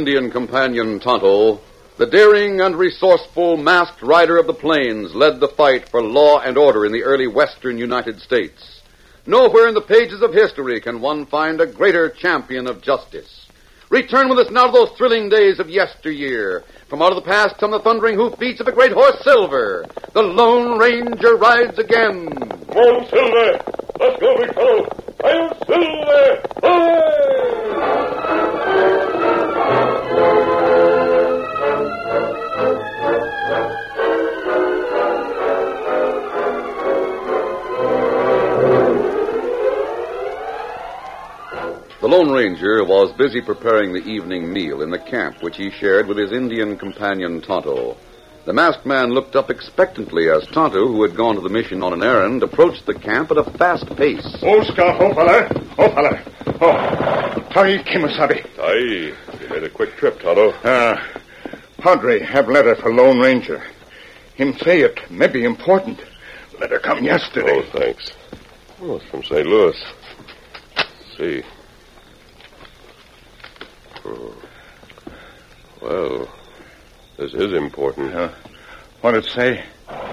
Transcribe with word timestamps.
Indian 0.00 0.30
companion 0.30 0.98
Tonto, 0.98 1.60
the 1.98 2.06
daring 2.06 2.62
and 2.62 2.74
resourceful 2.74 3.58
masked 3.58 4.00
rider 4.00 4.38
of 4.38 4.46
the 4.46 4.54
plains 4.54 5.14
led 5.14 5.40
the 5.40 5.48
fight 5.48 5.90
for 5.90 6.02
law 6.02 6.40
and 6.40 6.56
order 6.56 6.86
in 6.86 6.92
the 6.92 7.02
early 7.02 7.26
western 7.26 7.76
United 7.76 8.18
States. 8.18 8.80
Nowhere 9.26 9.68
in 9.68 9.74
the 9.74 9.82
pages 9.82 10.22
of 10.22 10.32
history 10.32 10.80
can 10.80 11.02
one 11.02 11.26
find 11.26 11.60
a 11.60 11.66
greater 11.66 12.08
champion 12.08 12.66
of 12.66 12.80
justice. 12.80 13.46
Return 13.90 14.30
with 14.30 14.38
us 14.38 14.50
now 14.50 14.68
to 14.68 14.72
those 14.72 14.96
thrilling 14.96 15.28
days 15.28 15.60
of 15.60 15.68
yesteryear. 15.68 16.64
From 16.88 17.02
out 17.02 17.12
of 17.12 17.22
the 17.22 17.30
past 17.30 17.58
come 17.58 17.72
the 17.72 17.80
thundering 17.80 18.16
hoofbeats 18.16 18.60
of 18.60 18.64
the 18.66 18.72
great 18.72 18.92
horse 18.92 19.22
Silver. 19.22 19.84
The 20.14 20.22
Lone 20.22 20.78
Ranger 20.78 21.36
rides 21.36 21.78
again. 21.78 22.26
Come 22.30 22.78
on, 22.78 23.06
Silver! 23.10 23.60
Let's 24.00 24.18
go, 24.18 24.34
big! 24.38 24.56
I'll 25.22 25.52
Silver! 25.66 26.40
Away! 26.62 28.49
Lone 42.20 42.32
Ranger 42.32 42.84
was 42.84 43.16
busy 43.16 43.40
preparing 43.40 43.94
the 43.94 44.06
evening 44.06 44.52
meal 44.52 44.82
in 44.82 44.90
the 44.90 44.98
camp 44.98 45.42
which 45.42 45.56
he 45.56 45.70
shared 45.70 46.06
with 46.06 46.18
his 46.18 46.32
Indian 46.32 46.76
companion 46.76 47.40
Tonto. 47.40 47.96
The 48.44 48.52
masked 48.52 48.84
man 48.84 49.14
looked 49.14 49.36
up 49.36 49.48
expectantly 49.48 50.28
as 50.28 50.46
Tonto, 50.48 50.86
who 50.86 51.02
had 51.02 51.16
gone 51.16 51.36
to 51.36 51.40
the 51.40 51.48
mission 51.48 51.82
on 51.82 51.94
an 51.94 52.02
errand, 52.02 52.42
approached 52.42 52.84
the 52.84 52.92
camp 52.92 53.30
at 53.30 53.38
a 53.38 53.44
fast 53.56 53.86
pace. 53.96 54.36
Oh, 54.42 54.62
Scout, 54.64 55.00
oh, 55.00 55.14
fella! 55.14 55.48
Oh, 55.78 55.88
fella! 55.94 56.22
Oh, 56.60 57.48
Tai 57.54 57.78
Kemosabe. 57.84 58.46
Aye, 58.58 59.14
you 59.40 59.48
made 59.48 59.64
a 59.64 59.70
quick 59.70 59.96
trip, 59.96 60.20
Tonto. 60.20 60.52
Ah, 60.62 61.02
Padre 61.78 62.20
have 62.20 62.50
letter 62.50 62.76
for 62.76 62.92
Lone 62.92 63.18
Ranger. 63.18 63.62
Him 64.34 64.52
say 64.58 64.82
it 64.82 65.10
may 65.10 65.28
be 65.28 65.44
important. 65.44 65.98
Letter 66.60 66.80
come 66.80 67.02
yesterday. 67.02 67.62
Oh, 67.64 67.78
thanks. 67.78 68.12
Oh, 68.82 68.96
it's 68.96 69.06
from 69.06 69.22
St. 69.22 69.46
Louis. 69.46 69.82
Let's 70.76 71.16
see. 71.16 71.42
Oh. 74.04 74.34
Well, 75.82 76.28
this 77.18 77.34
is 77.34 77.52
important. 77.52 78.14
Uh, 78.14 78.32
what 79.00 79.14
it 79.14 79.24
say? 79.24 79.64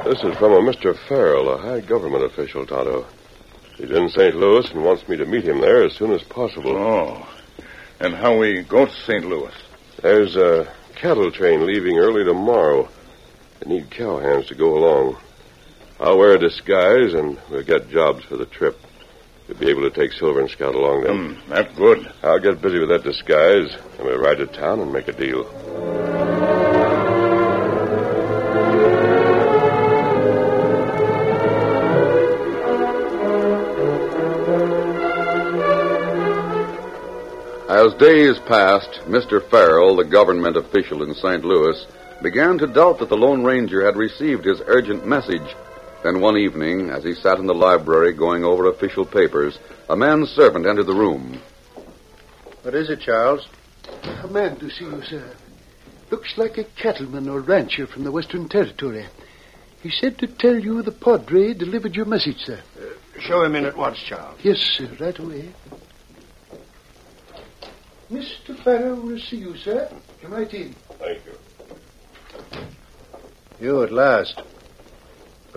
This 0.03 0.23
is 0.23 0.37
from 0.37 0.53
a 0.53 0.61
Mr. 0.61 0.97
Farrell, 1.07 1.49
a 1.49 1.57
high 1.57 1.81
government 1.81 2.23
official, 2.23 2.65
Tonto. 2.65 3.05
He's 3.77 3.91
in 3.91 4.09
St. 4.09 4.35
Louis 4.35 4.69
and 4.71 4.83
wants 4.83 5.07
me 5.07 5.17
to 5.17 5.25
meet 5.25 5.43
him 5.43 5.61
there 5.61 5.83
as 5.83 5.93
soon 5.93 6.11
as 6.11 6.23
possible. 6.23 6.75
Oh, 6.75 7.27
and 7.99 8.13
how 8.13 8.37
we 8.37 8.63
go 8.63 8.85
to 8.85 8.91
St. 8.91 9.25
Louis? 9.25 9.53
There's 10.01 10.35
a 10.35 10.71
cattle 10.95 11.31
train 11.31 11.65
leaving 11.65 11.97
early 11.97 12.23
tomorrow. 12.23 12.89
They 13.59 13.69
need 13.69 13.89
cowhands 13.89 14.47
to 14.47 14.55
go 14.55 14.77
along. 14.77 15.17
I'll 15.99 16.17
wear 16.17 16.35
a 16.35 16.39
disguise 16.39 17.13
and 17.13 17.39
we'll 17.49 17.63
get 17.63 17.89
jobs 17.89 18.23
for 18.25 18.37
the 18.37 18.45
trip. 18.45 18.79
We'll 19.47 19.57
be 19.57 19.69
able 19.69 19.89
to 19.89 19.91
take 19.91 20.11
Silver 20.11 20.41
and 20.41 20.49
Scout 20.49 20.75
along 20.75 21.03
then. 21.03 21.35
Hmm, 21.35 21.49
that's 21.49 21.75
good. 21.77 22.11
I'll 22.21 22.39
get 22.39 22.61
busy 22.61 22.79
with 22.79 22.89
that 22.89 23.03
disguise, 23.03 23.73
and 23.97 24.05
we'll 24.05 24.19
ride 24.19 24.39
to 24.39 24.47
town 24.47 24.81
and 24.81 24.91
make 24.91 25.07
a 25.07 25.13
deal. 25.13 25.45
As 37.69 37.93
days 37.95 38.39
passed, 38.47 39.01
Mr. 39.07 39.41
Farrell, 39.49 39.95
the 39.95 40.03
government 40.03 40.57
official 40.57 41.03
in 41.03 41.13
St. 41.13 41.45
Louis, 41.45 41.85
began 42.21 42.57
to 42.57 42.67
doubt 42.67 42.99
that 42.99 43.09
the 43.09 43.15
Lone 43.15 43.43
Ranger 43.43 43.85
had 43.85 43.95
received 43.95 44.43
his 44.43 44.61
urgent 44.65 45.05
message. 45.05 45.55
Then 46.03 46.21
one 46.21 46.37
evening, 46.37 46.89
as 46.89 47.03
he 47.03 47.13
sat 47.15 47.39
in 47.39 47.47
the 47.47 47.53
library 47.53 48.13
going 48.13 48.43
over 48.43 48.67
official 48.67 49.05
papers, 49.05 49.57
a 49.89 49.95
man's 49.95 50.29
servant 50.29 50.65
entered 50.65 50.85
the 50.85 50.93
room. 50.93 51.41
What 52.61 52.75
is 52.75 52.89
it, 52.89 53.01
Charles? 53.01 53.47
A 54.23 54.27
man 54.27 54.57
to 54.57 54.69
see 54.69 54.85
you, 54.85 55.01
sir. 55.03 55.35
Looks 56.11 56.37
like 56.37 56.57
a 56.57 56.63
cattleman 56.63 57.27
or 57.27 57.41
rancher 57.41 57.87
from 57.87 58.03
the 58.03 58.11
Western 58.11 58.47
Territory. 58.47 59.05
He 59.81 59.89
said 59.89 60.17
to 60.19 60.27
tell 60.27 60.57
you 60.57 60.81
the 60.81 60.91
Padre 60.91 61.53
delivered 61.53 61.95
your 61.95 62.05
message, 62.05 62.43
sir. 62.45 62.59
Uh, 62.79 63.19
show 63.19 63.43
him 63.43 63.55
in 63.55 63.65
at 63.65 63.77
once, 63.77 63.99
Charles. 63.99 64.39
Yes, 64.43 64.57
sir, 64.57 64.89
right 64.99 65.17
away. 65.17 65.49
Mr. 68.11 68.57
Farrell 68.63 68.95
will 68.95 69.19
see 69.19 69.37
you, 69.37 69.57
sir. 69.57 69.89
Come 70.21 70.31
right 70.31 70.53
in. 70.53 70.73
Thank 70.99 71.21
you. 71.25 72.59
You 73.59 73.83
at 73.83 73.91
last. 73.91 74.41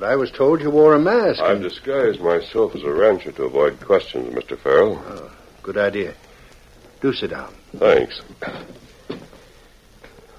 But 0.01 0.09
I 0.09 0.17
was 0.17 0.31
told 0.31 0.63
you 0.63 0.71
wore 0.71 0.95
a 0.95 0.99
mask. 0.99 1.41
I've 1.41 1.57
and- 1.57 1.63
disguised 1.63 2.21
myself 2.21 2.75
as 2.75 2.83
a 2.83 2.91
rancher 2.91 3.33
to 3.33 3.45
avoid 3.45 3.79
questions, 3.81 4.35
Mr. 4.35 4.59
Farrell. 4.59 4.99
Oh, 5.07 5.31
good 5.63 5.77
idea. 5.77 6.15
Do 7.03 7.13
sit 7.13 7.31
down. 7.31 7.53
Thanks. 7.77 8.23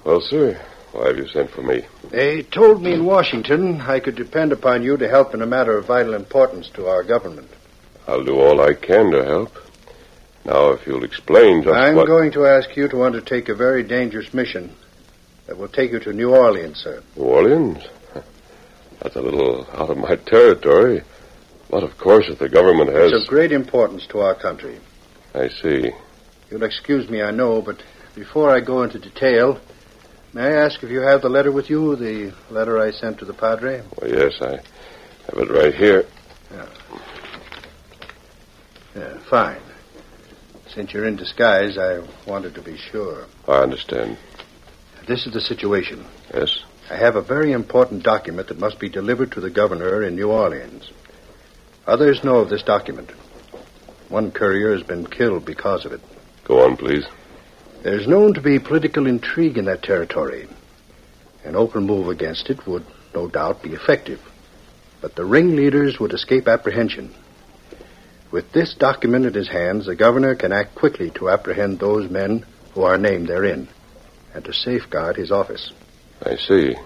Well, 0.02 0.20
sir, 0.20 0.60
why 0.90 1.06
have 1.06 1.16
you 1.16 1.28
sent 1.28 1.50
for 1.50 1.62
me? 1.62 1.84
They 2.10 2.42
told 2.42 2.82
me 2.82 2.92
in 2.92 3.04
Washington 3.04 3.80
I 3.80 4.00
could 4.00 4.16
depend 4.16 4.50
upon 4.50 4.82
you 4.82 4.96
to 4.96 5.08
help 5.08 5.32
in 5.32 5.42
a 5.42 5.46
matter 5.46 5.78
of 5.78 5.86
vital 5.86 6.14
importance 6.14 6.68
to 6.70 6.88
our 6.88 7.04
government. 7.04 7.48
I'll 8.08 8.24
do 8.24 8.40
all 8.40 8.60
I 8.60 8.74
can 8.74 9.12
to 9.12 9.24
help. 9.24 9.52
Now, 10.44 10.70
if 10.70 10.84
you'll 10.88 11.04
explain 11.04 11.62
just 11.62 11.76
I'm 11.76 11.94
what... 11.94 12.08
going 12.08 12.32
to 12.32 12.46
ask 12.46 12.76
you 12.76 12.88
to 12.88 13.04
undertake 13.04 13.48
a 13.48 13.54
very 13.54 13.84
dangerous 13.84 14.34
mission 14.34 14.74
that 15.46 15.56
will 15.56 15.68
take 15.68 15.92
you 15.92 16.00
to 16.00 16.12
New 16.12 16.34
Orleans, 16.34 16.78
sir. 16.78 17.00
New 17.16 17.22
Orleans? 17.22 17.84
That's 19.02 19.16
a 19.16 19.20
little 19.20 19.66
out 19.72 19.90
of 19.90 19.98
my 19.98 20.14
territory. 20.14 21.02
But, 21.68 21.82
of 21.82 21.98
course, 21.98 22.28
if 22.28 22.38
the 22.38 22.48
government 22.48 22.90
has... 22.90 23.12
It's 23.12 23.24
of 23.24 23.28
great 23.28 23.50
importance 23.50 24.06
to 24.08 24.20
our 24.20 24.34
country. 24.34 24.78
I 25.34 25.48
see. 25.48 25.90
You'll 26.50 26.62
excuse 26.62 27.08
me, 27.08 27.22
I 27.22 27.30
know, 27.30 27.62
but 27.62 27.82
before 28.14 28.50
I 28.50 28.60
go 28.60 28.82
into 28.82 28.98
detail, 28.98 29.58
may 30.32 30.42
I 30.42 30.52
ask 30.64 30.82
if 30.82 30.90
you 30.90 31.00
have 31.00 31.22
the 31.22 31.30
letter 31.30 31.50
with 31.50 31.68
you, 31.70 31.96
the 31.96 32.32
letter 32.50 32.78
I 32.78 32.90
sent 32.90 33.18
to 33.18 33.24
the 33.24 33.32
Padre? 33.32 33.82
Well, 34.00 34.10
yes, 34.10 34.40
I 34.40 34.50
have 34.52 35.38
it 35.38 35.50
right 35.50 35.74
here. 35.74 36.04
Yeah, 38.94 39.18
fine. 39.30 39.62
Since 40.68 40.92
you're 40.92 41.06
in 41.06 41.16
disguise, 41.16 41.78
I 41.78 42.06
wanted 42.26 42.54
to 42.54 42.62
be 42.62 42.76
sure. 42.76 43.26
I 43.48 43.62
understand. 43.62 44.18
This 45.08 45.26
is 45.26 45.32
the 45.32 45.40
situation. 45.40 46.04
Yes? 46.32 46.62
I 46.92 46.96
have 46.96 47.16
a 47.16 47.22
very 47.22 47.52
important 47.52 48.02
document 48.02 48.48
that 48.48 48.58
must 48.58 48.78
be 48.78 48.90
delivered 48.90 49.32
to 49.32 49.40
the 49.40 49.48
governor 49.48 50.02
in 50.02 50.14
New 50.14 50.30
Orleans. 50.30 50.90
Others 51.86 52.22
know 52.22 52.36
of 52.36 52.50
this 52.50 52.62
document. 52.62 53.10
One 54.10 54.30
courier 54.30 54.74
has 54.76 54.82
been 54.82 55.06
killed 55.06 55.46
because 55.46 55.86
of 55.86 55.92
it. 55.92 56.02
Go 56.44 56.60
on, 56.60 56.76
please. 56.76 57.06
There's 57.82 58.06
known 58.06 58.34
to 58.34 58.42
be 58.42 58.58
political 58.58 59.06
intrigue 59.06 59.56
in 59.56 59.64
that 59.64 59.82
territory. 59.82 60.48
An 61.44 61.56
open 61.56 61.84
move 61.84 62.08
against 62.08 62.50
it 62.50 62.66
would 62.66 62.84
no 63.14 63.26
doubt 63.26 63.62
be 63.62 63.72
effective. 63.72 64.20
But 65.00 65.14
the 65.14 65.24
ringleaders 65.24 65.98
would 65.98 66.12
escape 66.12 66.46
apprehension. 66.46 67.14
With 68.30 68.52
this 68.52 68.74
document 68.74 69.24
in 69.24 69.32
his 69.32 69.48
hands, 69.48 69.86
the 69.86 69.96
governor 69.96 70.34
can 70.34 70.52
act 70.52 70.74
quickly 70.74 71.10
to 71.12 71.30
apprehend 71.30 71.78
those 71.78 72.10
men 72.10 72.44
who 72.74 72.82
are 72.82 72.98
named 72.98 73.28
therein 73.28 73.68
and 74.34 74.44
to 74.44 74.52
safeguard 74.52 75.16
his 75.16 75.32
office. 75.32 75.72
I 76.24 76.36
see. 76.36 76.76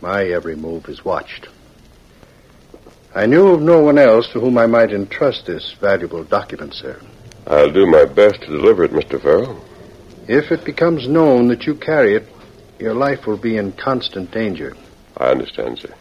My 0.00 0.24
every 0.24 0.56
move 0.56 0.88
is 0.88 1.04
watched. 1.04 1.48
I 3.14 3.26
knew 3.26 3.48
of 3.48 3.62
no 3.62 3.80
one 3.80 3.98
else 3.98 4.28
to 4.32 4.40
whom 4.40 4.58
I 4.58 4.66
might 4.66 4.92
entrust 4.92 5.46
this 5.46 5.74
valuable 5.80 6.24
document, 6.24 6.74
sir. 6.74 7.00
I'll 7.46 7.70
do 7.70 7.86
my 7.86 8.04
best 8.04 8.40
to 8.42 8.46
deliver 8.46 8.84
it, 8.84 8.92
Mr. 8.92 9.20
Farrell. 9.20 9.62
If 10.28 10.50
it 10.50 10.64
becomes 10.64 11.08
known 11.08 11.48
that 11.48 11.64
you 11.64 11.74
carry 11.74 12.14
it, 12.14 12.28
your 12.78 12.94
life 12.94 13.26
will 13.26 13.36
be 13.36 13.56
in 13.56 13.72
constant 13.72 14.30
danger. 14.30 14.76
I 15.16 15.26
understand, 15.26 15.78
sir. 15.78 15.94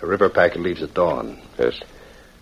The 0.00 0.06
river 0.06 0.28
packet 0.28 0.60
leaves 0.60 0.82
at 0.82 0.94
dawn. 0.94 1.40
Yes. 1.58 1.80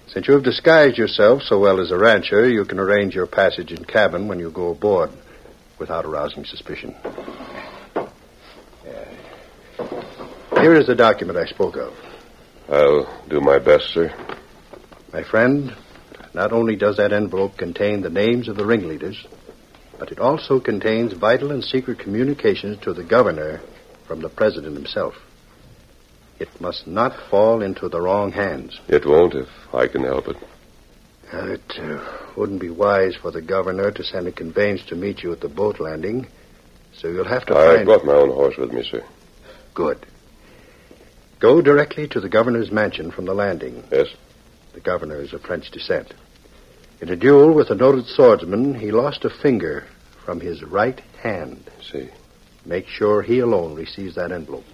Since 0.08 0.26
you 0.26 0.34
have 0.34 0.42
disguised 0.42 0.98
yourself 0.98 1.42
so 1.42 1.58
well 1.58 1.80
as 1.80 1.90
a 1.90 1.98
rancher, 1.98 2.48
you 2.48 2.64
can 2.64 2.80
arrange 2.80 3.14
your 3.14 3.26
passage 3.26 3.70
and 3.70 3.86
cabin 3.86 4.26
when 4.26 4.40
you 4.40 4.50
go 4.50 4.70
aboard 4.70 5.10
without 5.78 6.04
arousing 6.04 6.44
suspicion. 6.44 6.94
Here 10.60 10.74
is 10.74 10.86
the 10.86 10.94
document 10.94 11.38
I 11.38 11.46
spoke 11.46 11.76
of. 11.76 11.94
I'll 12.68 13.08
do 13.28 13.40
my 13.40 13.58
best, 13.58 13.94
sir. 13.94 14.14
My 15.10 15.22
friend, 15.22 15.74
not 16.34 16.52
only 16.52 16.76
does 16.76 16.98
that 16.98 17.14
envelope 17.14 17.56
contain 17.56 18.02
the 18.02 18.10
names 18.10 18.46
of 18.46 18.56
the 18.56 18.66
ringleaders, 18.66 19.26
but 19.98 20.12
it 20.12 20.18
also 20.18 20.60
contains 20.60 21.14
vital 21.14 21.50
and 21.50 21.64
secret 21.64 21.98
communications 21.98 22.78
to 22.82 22.92
the 22.92 23.02
governor 23.02 23.62
from 24.06 24.20
the 24.20 24.28
president 24.28 24.74
himself. 24.76 25.14
It 26.38 26.60
must 26.60 26.86
not 26.86 27.16
fall 27.30 27.62
into 27.62 27.88
the 27.88 28.00
wrong 28.00 28.30
hands. 28.32 28.78
It 28.86 29.06
won't 29.06 29.34
if 29.34 29.48
I 29.72 29.88
can 29.88 30.04
help 30.04 30.28
it. 30.28 30.36
Uh, 31.32 31.52
it 31.52 31.78
uh, 31.78 32.32
wouldn't 32.36 32.60
be 32.60 32.68
wise 32.70 33.16
for 33.16 33.30
the 33.30 33.40
governor 33.40 33.90
to 33.92 34.04
send 34.04 34.26
a 34.26 34.32
conveyance 34.32 34.84
to 34.86 34.94
meet 34.94 35.22
you 35.22 35.32
at 35.32 35.40
the 35.40 35.48
boat 35.48 35.80
landing, 35.80 36.26
so 36.92 37.08
you'll 37.08 37.24
have 37.24 37.46
to 37.46 37.56
I 37.56 37.76
find. 37.76 37.86
brought 37.86 38.04
my 38.04 38.12
own 38.12 38.28
horse 38.30 38.58
with 38.58 38.72
me, 38.72 38.82
sir. 38.82 39.02
Good. 39.72 40.06
Go 41.40 41.62
directly 41.62 42.06
to 42.08 42.20
the 42.20 42.28
governor's 42.28 42.70
mansion 42.70 43.10
from 43.10 43.24
the 43.24 43.34
landing. 43.34 43.82
Yes? 43.90 44.08
The 44.74 44.80
governor 44.80 45.16
is 45.16 45.32
of 45.32 45.40
French 45.40 45.70
descent. 45.70 46.12
In 47.00 47.08
a 47.08 47.16
duel 47.16 47.54
with 47.54 47.70
a 47.70 47.74
noted 47.74 48.06
swordsman, 48.06 48.74
he 48.74 48.92
lost 48.92 49.24
a 49.24 49.30
finger 49.30 49.86
from 50.22 50.38
his 50.40 50.62
right 50.62 51.00
hand. 51.22 51.70
See. 51.82 52.10
Make 52.66 52.88
sure 52.88 53.22
he 53.22 53.38
alone 53.38 53.74
receives 53.74 54.16
that 54.16 54.32
envelope. 54.32 54.66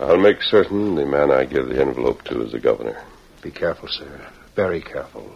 I'll 0.00 0.18
make 0.18 0.42
certain 0.42 0.96
the 0.96 1.06
man 1.06 1.30
I 1.30 1.44
give 1.44 1.68
the 1.68 1.80
envelope 1.80 2.24
to 2.24 2.42
is 2.42 2.52
the 2.52 2.58
governor. 2.58 3.00
Be 3.40 3.52
careful, 3.52 3.88
sir. 3.88 4.28
Very 4.56 4.80
careful. 4.80 5.30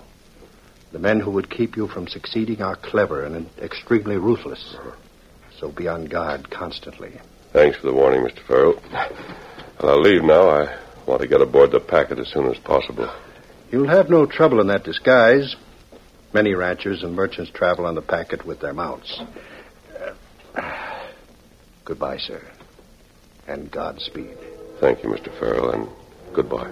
The 0.90 0.98
men 0.98 1.20
who 1.20 1.30
would 1.30 1.50
keep 1.50 1.76
you 1.76 1.86
from 1.86 2.08
succeeding 2.08 2.62
are 2.62 2.76
clever 2.76 3.24
and 3.24 3.48
extremely 3.58 4.16
ruthless. 4.16 4.74
Uh-huh. 4.76 4.96
So 5.60 5.70
be 5.70 5.86
on 5.86 6.06
guard 6.06 6.50
constantly. 6.50 7.12
Thanks 7.52 7.78
for 7.78 7.86
the 7.86 7.94
warning, 7.94 8.22
Mr. 8.22 8.40
Farrell. 8.44 8.82
And 9.78 9.90
I'll 9.90 10.00
leave 10.00 10.22
now. 10.22 10.48
I 10.48 10.78
want 11.06 11.20
to 11.22 11.28
get 11.28 11.40
aboard 11.40 11.72
the 11.72 11.80
packet 11.80 12.18
as 12.18 12.28
soon 12.28 12.46
as 12.46 12.58
possible. 12.58 13.12
You'll 13.70 13.88
have 13.88 14.08
no 14.08 14.26
trouble 14.26 14.60
in 14.60 14.68
that 14.68 14.84
disguise. 14.84 15.56
Many 16.32 16.54
ranchers 16.54 17.02
and 17.02 17.14
merchants 17.14 17.50
travel 17.52 17.86
on 17.86 17.94
the 17.94 18.02
packet 18.02 18.44
with 18.44 18.60
their 18.60 18.72
mounts. 18.72 19.20
Uh, 20.54 20.94
goodbye, 21.84 22.18
sir. 22.18 22.42
And 23.46 23.70
Godspeed. 23.70 24.36
Thank 24.80 25.02
you, 25.02 25.10
Mr. 25.10 25.36
Farrell, 25.38 25.70
and 25.70 25.88
goodbye. 26.32 26.70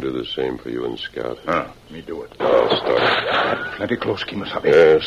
Do 0.00 0.10
the 0.12 0.24
same 0.24 0.56
for 0.56 0.70
you 0.70 0.86
and 0.86 0.98
Scout. 0.98 1.38
Ah, 1.46 1.74
me 1.90 2.00
do 2.00 2.22
it. 2.22 2.32
I'll 2.40 2.74
start. 2.74 3.76
Plenty 3.76 3.96
close, 3.96 4.24
Kemosabe. 4.24 4.64
Yes. 4.64 5.04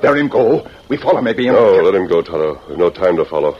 There 0.00 0.16
him 0.16 0.26
go. 0.26 0.68
We 0.88 0.96
follow, 0.96 1.20
maybe. 1.20 1.46
No, 1.46 1.76
let 1.76 1.94
him 1.94 2.08
go, 2.08 2.20
Tonto. 2.20 2.60
There's 2.66 2.78
no 2.78 2.90
time 2.90 3.16
to 3.16 3.24
follow. 3.24 3.56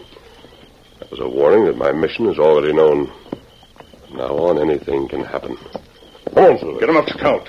That 0.98 1.10
was 1.12 1.20
a 1.20 1.28
warning 1.28 1.66
that 1.66 1.76
my 1.76 1.92
mission 1.92 2.26
is 2.28 2.40
already 2.40 2.72
known. 2.72 3.06
From 4.08 4.16
now 4.16 4.36
on, 4.36 4.58
anything 4.58 5.06
can 5.06 5.22
happen. 5.24 5.56
Come 6.34 6.44
on, 6.44 6.58
Silver. 6.58 6.80
Get 6.80 6.88
him 6.88 6.96
up, 6.96 7.06
to 7.06 7.12
Scout. 7.18 7.46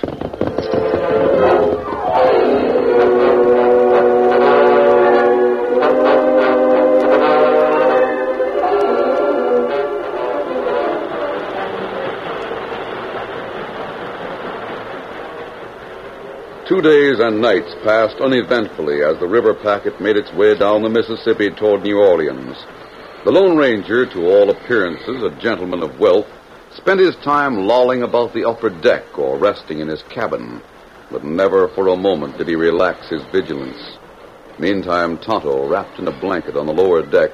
Two 16.80 16.88
days 16.88 17.20
and 17.20 17.42
nights 17.42 17.74
passed 17.84 18.22
uneventfully 18.22 19.02
as 19.02 19.18
the 19.18 19.28
river 19.28 19.52
packet 19.52 20.00
made 20.00 20.16
its 20.16 20.32
way 20.32 20.56
down 20.56 20.82
the 20.82 20.88
Mississippi 20.88 21.50
toward 21.50 21.82
New 21.82 21.98
Orleans. 21.98 22.56
The 23.22 23.30
Lone 23.30 23.58
Ranger, 23.58 24.06
to 24.06 24.24
all 24.24 24.48
appearances 24.48 25.22
a 25.22 25.38
gentleman 25.42 25.82
of 25.82 26.00
wealth, 26.00 26.26
spent 26.72 27.00
his 27.00 27.16
time 27.16 27.66
lolling 27.66 28.02
about 28.02 28.32
the 28.32 28.48
upper 28.48 28.70
deck 28.70 29.18
or 29.18 29.38
resting 29.38 29.80
in 29.80 29.88
his 29.88 30.02
cabin, 30.04 30.62
but 31.10 31.22
never 31.22 31.68
for 31.68 31.88
a 31.88 31.96
moment 31.98 32.38
did 32.38 32.48
he 32.48 32.56
relax 32.56 33.10
his 33.10 33.24
vigilance. 33.30 33.98
Meantime, 34.58 35.18
Tonto, 35.18 35.68
wrapped 35.68 35.98
in 35.98 36.08
a 36.08 36.18
blanket 36.18 36.56
on 36.56 36.64
the 36.64 36.72
lower 36.72 37.02
deck, 37.02 37.32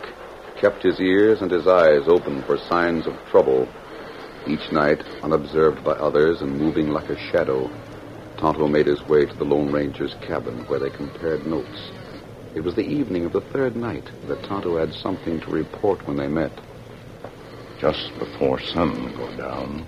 kept 0.60 0.82
his 0.82 0.98
ears 0.98 1.40
and 1.40 1.52
his 1.52 1.68
eyes 1.68 2.08
open 2.08 2.42
for 2.42 2.58
signs 2.58 3.06
of 3.06 3.14
trouble. 3.30 3.68
Each 4.48 4.72
night, 4.72 5.04
unobserved 5.22 5.84
by 5.84 5.92
others 5.92 6.40
and 6.40 6.58
moving 6.58 6.88
like 6.88 7.10
a 7.10 7.30
shadow, 7.30 7.70
Tonto 8.36 8.68
made 8.68 8.86
his 8.86 9.02
way 9.08 9.24
to 9.24 9.34
the 9.36 9.44
Lone 9.44 9.72
Ranger's 9.72 10.14
cabin 10.20 10.66
where 10.66 10.78
they 10.78 10.90
compared 10.90 11.46
notes. 11.46 11.90
It 12.54 12.60
was 12.60 12.74
the 12.74 12.86
evening 12.86 13.24
of 13.24 13.32
the 13.32 13.40
third 13.40 13.76
night 13.76 14.10
that 14.28 14.42
Tonto 14.42 14.76
had 14.76 14.92
something 14.92 15.40
to 15.40 15.50
report 15.50 16.06
when 16.06 16.16
they 16.16 16.28
met. 16.28 16.52
Just 17.78 18.12
before 18.18 18.60
sun 18.60 19.14
go 19.16 19.34
down, 19.36 19.86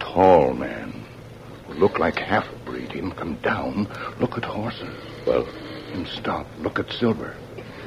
tall 0.00 0.54
man, 0.54 1.04
who 1.66 1.74
look 1.74 1.98
like 1.98 2.18
half 2.18 2.46
breed, 2.64 2.90
him 2.90 3.12
come 3.12 3.36
down, 3.36 3.88
look 4.20 4.36
at 4.38 4.44
horses. 4.44 4.96
Well? 5.26 5.44
Him 5.92 6.06
stop, 6.06 6.46
look 6.58 6.78
at 6.78 6.92
Silver. 6.92 7.34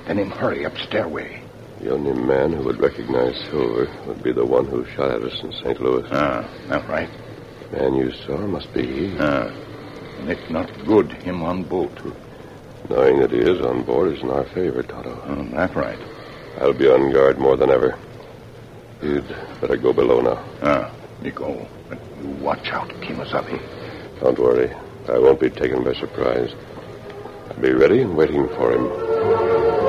Then 0.08 0.20
him 0.20 0.32
hurry 0.32 0.66
up 0.66 0.78
stairway. 0.78 1.42
The 1.82 1.92
only 1.92 2.14
man 2.14 2.54
who 2.54 2.64
would 2.64 2.80
recognize 2.80 3.38
Silver 3.50 3.90
would 4.08 4.24
be 4.24 4.32
the 4.32 4.46
one 4.46 4.66
who 4.68 4.86
shot 4.86 5.12
at 5.12 5.22
us 5.22 5.42
in 5.44 5.52
St. 5.52 5.82
Louis. 5.82 6.08
Ah, 6.12 6.50
that 6.70 6.88
right. 6.88 7.10
Man 7.72 7.96
you 7.96 8.12
saw 8.12 8.38
must 8.38 8.74
be 8.74 8.86
he. 8.86 9.18
Ah. 9.20 9.52
Nick 10.24 10.50
not 10.50 10.70
good, 10.86 11.12
him 11.14 11.44
on 11.44 11.64
boat. 11.64 11.92
Knowing 12.90 13.20
that 13.20 13.32
he 13.32 13.40
is 13.40 13.60
on 13.62 13.84
board 13.84 14.14
is 14.14 14.22
in 14.22 14.30
our 14.30 14.46
favor, 14.46 14.82
Tonto. 14.84 15.22
Oh, 15.26 15.44
that 15.56 15.76
right. 15.76 16.00
I'll 16.60 16.74
be 16.74 16.88
on 16.88 17.12
guard 17.12 17.38
more 17.38 17.58
than 17.58 17.70
ever. 17.70 17.98
You'd 19.02 19.28
better 19.62 19.78
go 19.78 19.94
below 19.94 20.22
now. 20.22 20.44
Ah, 20.62 20.92
you 21.22 21.32
go. 21.32 21.68
But 21.90 22.00
you 22.22 22.30
watch 22.30 22.70
out, 22.70 22.90
Kemosabe. 22.90 23.62
Don't 24.20 24.40
worry. 24.40 24.74
I 25.08 25.20
won't 25.20 25.40
be 25.40 25.50
taken 25.50 25.84
by 25.84 25.94
surprise. 25.94 26.54
I'll 27.50 27.62
be 27.62 27.74
ready 27.74 28.02
and 28.02 28.16
waiting 28.16 28.48
for 28.50 28.72
him. 28.72 29.87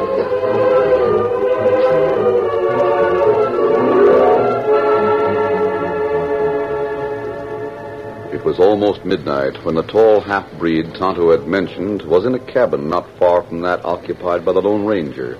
It 8.38 8.44
was 8.44 8.60
almost 8.60 9.04
midnight 9.04 9.64
when 9.64 9.74
the 9.74 9.82
tall 9.82 10.20
half-breed 10.20 10.94
Tonto 10.94 11.32
had 11.32 11.48
mentioned 11.48 12.02
was 12.02 12.24
in 12.24 12.36
a 12.36 12.38
cabin 12.38 12.88
not 12.88 13.18
far 13.18 13.42
from 13.42 13.62
that 13.62 13.84
occupied 13.84 14.44
by 14.44 14.52
the 14.52 14.60
Lone 14.60 14.86
Ranger. 14.86 15.36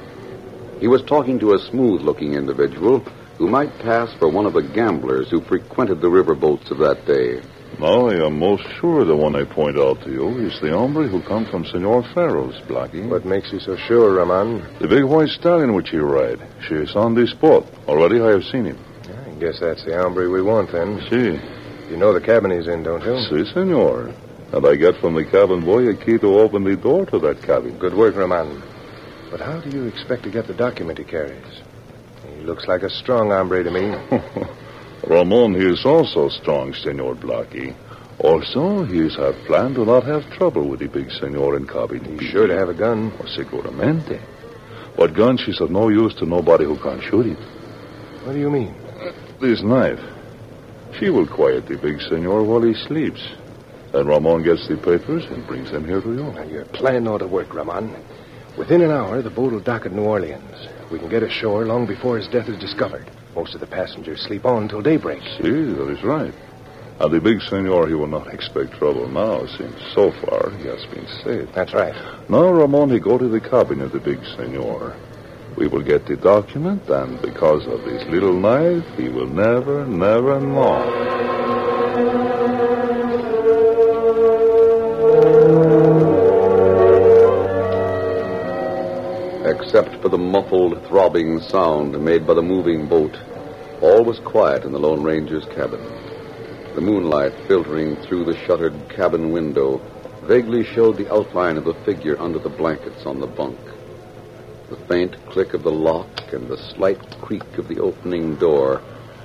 He 0.80 0.88
was 0.88 1.02
talking 1.04 1.38
to 1.38 1.54
a 1.54 1.60
smooth-looking 1.60 2.34
individual 2.34 2.98
who 3.38 3.46
might 3.46 3.78
pass 3.78 4.12
for 4.14 4.28
one 4.28 4.46
of 4.46 4.52
the 4.52 4.64
gamblers 4.64 5.30
who 5.30 5.40
frequented 5.42 6.00
the 6.00 6.08
riverboats 6.08 6.72
of 6.72 6.78
that 6.78 7.06
day. 7.06 7.40
No, 7.78 8.10
I 8.10 8.26
am 8.26 8.40
most 8.40 8.64
sure 8.80 9.04
the 9.04 9.14
one 9.14 9.36
I 9.36 9.44
point 9.44 9.78
out 9.78 10.02
to 10.02 10.10
you 10.10 10.36
is 10.38 10.60
the 10.60 10.76
hombre 10.76 11.06
who 11.06 11.22
come 11.22 11.46
from 11.46 11.64
Senor 11.66 12.02
Farrell's, 12.12 12.56
Blackie. 12.62 13.08
What 13.08 13.24
makes 13.24 13.52
you 13.52 13.60
so 13.60 13.76
sure, 13.76 14.14
Ramon? 14.14 14.66
The 14.80 14.88
big 14.88 15.04
white 15.04 15.28
stallion 15.28 15.74
which 15.74 15.90
he 15.90 15.98
ride. 15.98 16.40
She 16.66 16.74
is 16.74 16.96
on 16.96 17.14
this 17.14 17.32
boat. 17.32 17.64
Already 17.86 18.20
I 18.20 18.30
have 18.30 18.42
seen 18.42 18.64
him. 18.64 18.84
I 19.04 19.38
guess 19.38 19.60
that's 19.60 19.84
the 19.84 19.96
hombre 19.96 20.28
we 20.28 20.42
want, 20.42 20.72
then. 20.72 21.00
See. 21.08 21.57
You 21.88 21.96
know 21.96 22.12
the 22.12 22.20
cabin 22.20 22.50
he's 22.50 22.66
in, 22.66 22.82
don't 22.82 23.02
you? 23.02 23.18
Si, 23.44 23.52
senor. 23.52 24.14
And 24.52 24.66
I 24.66 24.76
got 24.76 25.00
from 25.00 25.14
the 25.14 25.24
cabin 25.24 25.64
boy 25.64 25.88
a 25.88 25.94
key 25.96 26.18
to 26.18 26.38
open 26.38 26.64
the 26.64 26.76
door 26.76 27.06
to 27.06 27.18
that 27.20 27.42
cabin. 27.42 27.78
Good 27.78 27.94
work, 27.94 28.14
Ramon. 28.14 28.62
But 29.30 29.40
how 29.40 29.60
do 29.60 29.70
you 29.70 29.84
expect 29.86 30.22
to 30.24 30.30
get 30.30 30.46
the 30.46 30.54
document 30.54 30.98
he 30.98 31.04
carries? 31.04 31.62
He 32.36 32.44
looks 32.44 32.66
like 32.66 32.82
a 32.82 32.90
strong 32.90 33.30
hombre 33.30 33.62
to 33.62 33.70
me. 33.70 33.94
Ramon, 35.06 35.54
he 35.54 35.66
is 35.66 35.84
also 35.84 36.28
strong, 36.28 36.74
Senor 36.74 37.14
Blackie. 37.14 37.74
Also, 38.20 38.84
he 38.84 38.98
is 39.00 39.16
have 39.16 39.36
planned 39.46 39.76
to 39.76 39.84
not 39.84 40.04
have 40.04 40.28
trouble 40.32 40.68
with 40.68 40.80
the 40.80 40.88
big 40.88 41.10
senor 41.10 41.56
in 41.56 41.66
cabin. 41.66 42.04
He's 42.04 42.30
sure 42.30 42.48
to 42.48 42.58
have 42.58 42.68
a 42.68 42.74
gun. 42.74 43.12
Oh, 43.20 43.24
seguramente. 43.24 44.20
But 44.96 45.14
gun, 45.14 45.38
is 45.46 45.60
of 45.60 45.70
no 45.70 45.88
use 45.88 46.14
to 46.16 46.26
nobody 46.26 46.64
who 46.64 46.76
can't 46.78 47.02
shoot 47.02 47.26
it. 47.26 47.38
What 48.24 48.32
do 48.32 48.40
you 48.40 48.50
mean? 48.50 48.74
This 49.40 49.62
knife. 49.62 50.00
She 50.98 51.10
will 51.10 51.26
quiet 51.26 51.66
the 51.66 51.76
big 51.76 52.00
senor 52.00 52.42
while 52.42 52.62
he 52.62 52.74
sleeps. 52.74 53.20
And 53.92 54.08
Ramon 54.08 54.42
gets 54.42 54.66
the 54.66 54.76
papers 54.76 55.24
and 55.26 55.46
brings 55.46 55.70
them 55.70 55.84
here 55.84 56.00
to 56.00 56.12
you. 56.12 56.32
Now, 56.32 56.42
your 56.42 56.64
plan 56.66 57.06
ought 57.06 57.18
to 57.18 57.26
work, 57.26 57.54
Ramon. 57.54 57.94
Within 58.56 58.82
an 58.82 58.90
hour, 58.90 59.22
the 59.22 59.30
boat 59.30 59.52
will 59.52 59.60
dock 59.60 59.86
at 59.86 59.92
New 59.92 60.02
Orleans. 60.02 60.68
We 60.90 60.98
can 60.98 61.08
get 61.08 61.22
ashore 61.22 61.64
long 61.64 61.86
before 61.86 62.18
his 62.18 62.26
death 62.28 62.48
is 62.48 62.58
discovered. 62.58 63.08
Most 63.34 63.54
of 63.54 63.60
the 63.60 63.66
passengers 63.66 64.22
sleep 64.22 64.44
on 64.44 64.68
till 64.68 64.82
daybreak. 64.82 65.22
See, 65.40 65.50
that 65.50 65.88
is 65.88 66.02
right. 66.02 66.34
And 66.98 67.14
the 67.14 67.20
big 67.20 67.40
senor, 67.42 67.86
he 67.86 67.94
will 67.94 68.08
not 68.08 68.26
expect 68.34 68.72
trouble 68.72 69.08
now, 69.08 69.46
since 69.46 69.80
so 69.94 70.10
far 70.10 70.50
he 70.58 70.66
has 70.66 70.84
been 70.86 71.06
safe. 71.22 71.48
That's 71.54 71.72
right. 71.72 71.94
Now, 72.28 72.50
Ramon, 72.50 72.90
he 72.90 72.98
go 72.98 73.16
to 73.16 73.28
the 73.28 73.40
cabin 73.40 73.80
of 73.80 73.92
the 73.92 74.00
big 74.00 74.18
senor. 74.36 74.96
We 75.58 75.66
will 75.66 75.82
get 75.82 76.06
the 76.06 76.14
document, 76.14 76.88
and 76.88 77.20
because 77.20 77.66
of 77.66 77.84
this 77.84 78.04
little 78.06 78.32
knife, 78.32 78.86
he 78.96 79.08
will 79.08 79.26
never, 79.26 79.84
never 79.84 80.38
know. 80.38 80.84
Except 89.44 90.00
for 90.00 90.08
the 90.08 90.16
muffled, 90.16 90.86
throbbing 90.86 91.40
sound 91.40 92.00
made 92.04 92.24
by 92.24 92.34
the 92.34 92.42
moving 92.42 92.86
boat, 92.86 93.16
all 93.82 94.04
was 94.04 94.20
quiet 94.20 94.62
in 94.62 94.70
the 94.70 94.78
Lone 94.78 95.02
Ranger's 95.02 95.46
cabin. 95.46 95.84
The 96.76 96.80
moonlight 96.80 97.32
filtering 97.48 97.96
through 97.96 98.26
the 98.26 98.38
shuttered 98.46 98.88
cabin 98.90 99.32
window 99.32 99.78
vaguely 100.22 100.62
showed 100.62 100.98
the 100.98 101.12
outline 101.12 101.56
of 101.56 101.66
a 101.66 101.74
figure 101.84 102.16
under 102.20 102.38
the 102.38 102.48
blankets 102.48 103.04
on 103.04 103.18
the 103.18 103.26
bunk. 103.26 103.58
The 104.68 104.76
faint 104.86 105.16
click 105.30 105.54
of 105.54 105.62
the 105.62 105.72
lock 105.72 106.30
and 106.30 106.46
the 106.46 106.58
slight 106.58 107.00
creak 107.22 107.56
of 107.56 107.68
the 107.68 107.80
opening 107.80 108.36
door 108.36 108.82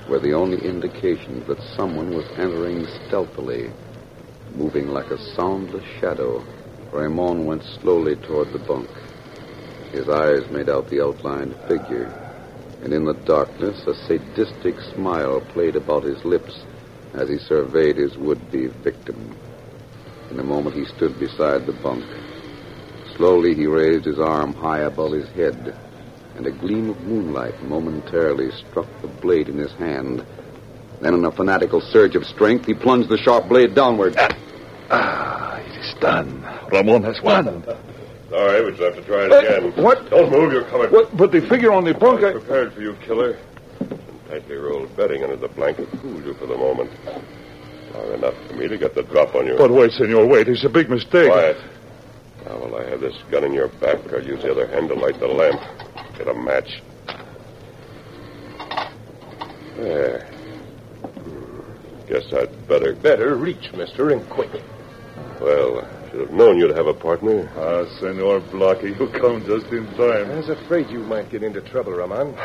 were 0.08 0.18
the 0.18 0.32
only 0.32 0.56
indications 0.64 1.46
that 1.48 1.60
someone 1.76 2.14
was 2.14 2.24
entering 2.38 2.86
stealthily. 2.86 3.70
Moving 4.54 4.88
like 4.88 5.10
a 5.10 5.18
soundless 5.36 5.84
shadow, 6.00 6.42
Raymond 6.92 7.46
went 7.46 7.62
slowly 7.82 8.16
toward 8.16 8.54
the 8.54 8.58
bunk. 8.58 8.88
His 9.92 10.08
eyes 10.08 10.48
made 10.50 10.70
out 10.70 10.88
the 10.88 11.02
outlined 11.02 11.54
figure, 11.68 12.08
and 12.82 12.94
in 12.94 13.04
the 13.04 13.20
darkness 13.26 13.86
a 13.86 13.92
sadistic 13.92 14.80
smile 14.94 15.42
played 15.52 15.76
about 15.76 16.04
his 16.04 16.24
lips 16.24 16.54
as 17.12 17.28
he 17.28 17.36
surveyed 17.36 17.98
his 17.98 18.16
would-be 18.16 18.68
victim. 18.82 19.36
In 20.30 20.40
a 20.40 20.44
moment 20.44 20.74
he 20.74 20.86
stood 20.86 21.18
beside 21.18 21.66
the 21.66 21.72
bunk. 21.72 22.33
Slowly 23.16 23.54
he 23.54 23.66
raised 23.66 24.04
his 24.04 24.18
arm 24.18 24.54
high 24.54 24.80
above 24.80 25.12
his 25.12 25.28
head, 25.30 25.76
and 26.36 26.46
a 26.46 26.50
gleam 26.50 26.90
of 26.90 27.00
moonlight 27.02 27.62
momentarily 27.62 28.50
struck 28.52 28.86
the 29.02 29.08
blade 29.08 29.48
in 29.48 29.56
his 29.56 29.72
hand. 29.74 30.24
Then, 31.00 31.14
in 31.14 31.24
a 31.24 31.30
fanatical 31.30 31.80
surge 31.80 32.16
of 32.16 32.24
strength, 32.24 32.66
he 32.66 32.74
plunged 32.74 33.08
the 33.08 33.18
sharp 33.18 33.48
blade 33.48 33.74
downward. 33.74 34.16
Ah, 34.90 35.58
it 35.58 35.78
is 35.78 35.94
done. 36.00 36.42
Ramon 36.72 37.02
has 37.04 37.20
won. 37.22 37.62
Sorry, 38.30 38.64
we 38.64 38.76
have 38.78 38.94
to 38.96 39.02
try 39.02 39.26
it 39.26 39.32
again. 39.32 39.84
What? 39.84 40.10
Don't 40.10 40.32
move, 40.32 40.52
you're 40.52 40.64
covered. 40.64 40.90
What? 40.90 41.16
But 41.16 41.30
the 41.30 41.40
figure 41.42 41.72
on 41.72 41.84
the 41.84 41.94
bunk, 41.94 42.24
I 42.24 42.30
I... 42.30 42.32
prepared 42.32 42.72
for 42.72 42.80
you, 42.80 42.96
killer. 43.06 43.38
Some 43.78 44.20
tightly 44.28 44.56
rolled 44.56 44.96
bedding 44.96 45.22
under 45.22 45.36
the 45.36 45.48
blanket 45.48 45.88
cooled 46.00 46.24
you 46.24 46.34
for 46.34 46.46
the 46.46 46.56
moment. 46.56 46.90
Long 47.94 48.12
enough 48.12 48.34
for 48.48 48.54
me 48.54 48.66
to 48.66 48.76
get 48.76 48.94
the 48.94 49.04
drop 49.04 49.36
on 49.36 49.46
you. 49.46 49.56
But 49.56 49.70
wait, 49.70 49.92
senor, 49.92 50.26
wait. 50.26 50.48
It's 50.48 50.64
a 50.64 50.68
big 50.68 50.90
mistake. 50.90 51.30
Quiet. 51.30 51.56
Now, 52.54 52.60
while 52.60 52.76
I 52.76 52.88
have 52.88 53.00
this 53.00 53.16
gun 53.30 53.44
in 53.44 53.52
your 53.52 53.68
back, 53.68 53.98
I'll 54.12 54.22
use 54.22 54.42
the 54.42 54.50
other 54.52 54.68
hand 54.68 54.88
to 54.88 54.94
light 54.94 55.18
the 55.18 55.26
lamp. 55.26 55.60
Get 56.16 56.28
a 56.28 56.34
match. 56.34 56.82
There. 59.76 60.20
Hmm. 60.20 62.06
Guess 62.06 62.32
I'd 62.32 62.68
better. 62.68 62.94
Better 62.94 63.34
reach, 63.34 63.72
mister, 63.72 64.10
and 64.10 64.28
quick. 64.30 64.52
Well, 65.40 65.80
I 65.80 66.10
should 66.10 66.20
have 66.20 66.30
known 66.30 66.58
you'd 66.58 66.76
have 66.76 66.86
a 66.86 66.94
partner. 66.94 67.50
Ah, 67.56 67.86
Senor 67.98 68.40
Blackie, 68.40 68.98
you 68.98 69.08
come 69.18 69.44
just 69.44 69.66
in 69.72 69.86
time. 69.96 70.30
I 70.30 70.36
was 70.36 70.48
afraid 70.48 70.88
you 70.90 71.00
might 71.00 71.30
get 71.30 71.42
into 71.42 71.60
trouble, 71.60 71.92
Ramon. 71.92 72.36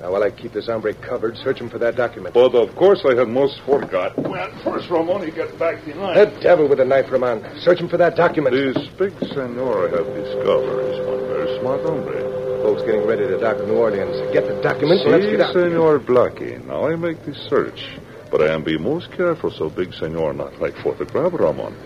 Now, 0.00 0.12
while 0.12 0.22
I 0.22 0.30
keep 0.30 0.54
this 0.54 0.66
hombre 0.66 0.94
covered, 0.94 1.36
search 1.36 1.60
him 1.60 1.68
for 1.68 1.78
that 1.78 1.94
document. 1.94 2.32
But 2.32 2.54
of 2.54 2.74
course 2.74 3.04
I 3.04 3.14
had 3.14 3.28
most 3.28 3.60
forgot. 3.66 4.16
Well, 4.16 4.50
first 4.64 4.88
Ramon, 4.88 5.24
he 5.24 5.30
got 5.30 5.58
back 5.58 5.84
the 5.84 5.94
knife. 5.94 6.14
That 6.14 6.40
devil 6.40 6.66
with 6.68 6.78
the 6.78 6.86
knife, 6.86 7.10
Ramon. 7.10 7.44
Search 7.60 7.80
him 7.80 7.88
for 7.88 7.98
that 7.98 8.16
document. 8.16 8.54
This 8.54 8.88
big 8.96 9.12
senor 9.18 9.88
I 9.88 9.90
have 9.90 10.06
discovered 10.14 10.80
is 10.88 11.06
one 11.06 11.20
very 11.28 11.60
smart 11.60 11.82
hombre. 11.82 12.18
Folks 12.62 12.82
getting 12.82 13.06
ready 13.06 13.26
to 13.26 13.38
dock 13.38 13.58
at 13.58 13.66
New 13.66 13.76
Orleans. 13.76 14.32
Get 14.32 14.46
the 14.46 14.60
document 14.62 15.02
and 15.02 15.10
let's 15.10 15.26
get 15.26 15.40
out. 15.40 15.52
Senor 15.52 15.98
Blackie. 15.98 16.64
Now 16.64 16.86
I 16.86 16.96
make 16.96 17.22
the 17.24 17.34
search. 17.34 17.98
But 18.30 18.40
I 18.40 18.54
am 18.54 18.64
be 18.64 18.78
most 18.78 19.12
careful 19.12 19.50
so 19.50 19.68
big 19.68 19.92
senor 19.92 20.32
not 20.32 20.60
like 20.60 20.76
photograph 20.76 21.32
Ramon. 21.34 21.76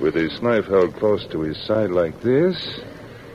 With 0.00 0.14
his 0.14 0.40
knife 0.40 0.66
held 0.66 0.94
close 0.96 1.26
to 1.26 1.40
his 1.42 1.58
side 1.66 1.90
like 1.90 2.20
this. 2.22 2.80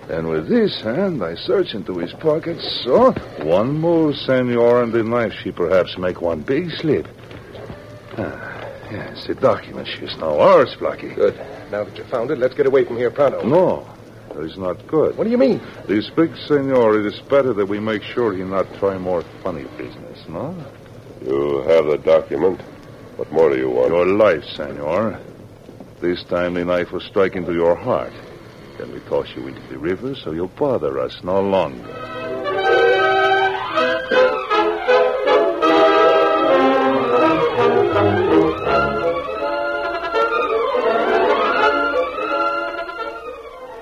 And 0.10 0.30
with 0.30 0.48
this 0.48 0.82
hand, 0.82 1.22
I 1.22 1.36
search 1.36 1.74
into 1.74 1.98
his 1.98 2.14
pockets. 2.14 2.82
So, 2.84 3.12
one 3.44 3.74
move, 3.74 4.16
senor, 4.16 4.82
and 4.82 4.94
the 4.94 5.04
knife 5.04 5.34
she 5.44 5.52
perhaps 5.52 5.98
make 5.98 6.22
one 6.22 6.42
big 6.42 6.72
slip. 6.72 7.08
Ah, 8.18 8.66
yes, 8.90 9.28
the 9.28 9.36
document 9.36 9.88
she 9.88 10.06
is 10.06 10.16
now 10.18 10.40
ours, 10.40 10.74
Blackie. 10.76 11.14
Good. 11.14 11.36
Now 11.72 11.84
that 11.84 11.98
you 11.98 12.06
found 12.06 12.32
it, 12.32 12.38
let's 12.38 12.54
get 12.54 12.66
away 12.66 12.86
from 12.86 12.96
here 12.96 13.12
pronto. 13.12 13.44
No, 13.46 13.86
that 14.30 14.44
is 14.44 14.58
not 14.58 14.88
good. 14.88 15.18
What 15.18 15.26
do 15.26 15.30
you 15.30 15.38
mean? 15.38 15.60
This 15.88 16.10
big 16.10 16.38
senor, 16.38 16.98
it 17.00 17.06
is 17.06 17.20
better 17.20 17.52
that 17.54 17.66
we 17.66 17.80
make 17.80 18.02
sure 18.02 18.34
he 18.34 18.44
not 18.44 18.74
try 18.76 18.98
more 18.98 19.24
funny 19.44 19.66
business, 19.78 20.26
no? 20.30 20.56
You 21.26 21.64
have 21.68 21.86
the 21.86 21.98
document. 21.98 22.62
What 23.18 23.30
more 23.34 23.50
do 23.50 23.58
you 23.58 23.70
want? 23.70 23.90
Your 23.90 24.06
life, 24.06 24.46
senor. 24.46 25.20
This 26.00 26.24
time 26.24 26.54
the 26.54 26.64
knife 26.64 26.94
will 26.94 27.02
strike 27.02 27.36
into 27.36 27.54
your 27.54 27.76
heart. 27.76 28.14
Then 28.78 28.92
we 28.92 29.00
toss 29.02 29.28
you 29.36 29.48
into 29.48 29.62
the 29.70 29.80
river 29.80 30.14
so 30.14 30.32
you'll 30.32 30.48
bother 30.48 31.00
us 31.00 31.24
no 31.24 31.42
longer. 31.42 31.94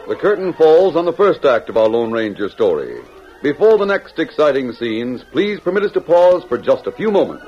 The 0.07 0.15
curtain 0.21 0.53
falls 0.53 0.95
on 0.95 1.03
the 1.03 1.11
first 1.11 1.43
act 1.43 1.67
of 1.67 1.75
our 1.75 1.89
Lone 1.89 2.11
Ranger 2.11 2.47
story. 2.47 3.01
Before 3.43 3.77
the 3.77 3.85
next 3.85 4.17
exciting 4.17 4.71
scenes, 4.71 5.23
please 5.31 5.59
permit 5.59 5.83
us 5.83 5.91
to 5.91 6.01
pause 6.01 6.45
for 6.45 6.57
just 6.57 6.87
a 6.87 6.91
few 6.91 7.11
moments. 7.11 7.43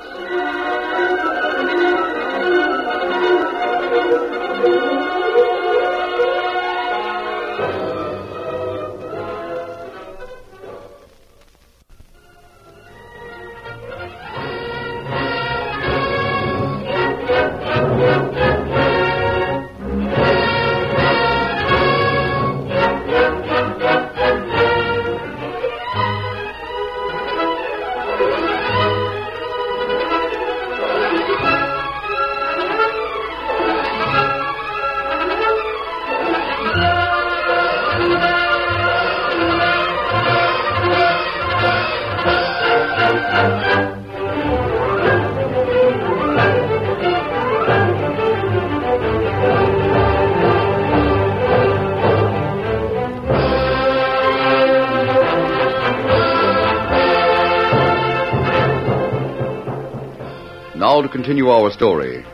Continue 61.18 61.48
our 61.48 61.68
story. 61.72 62.24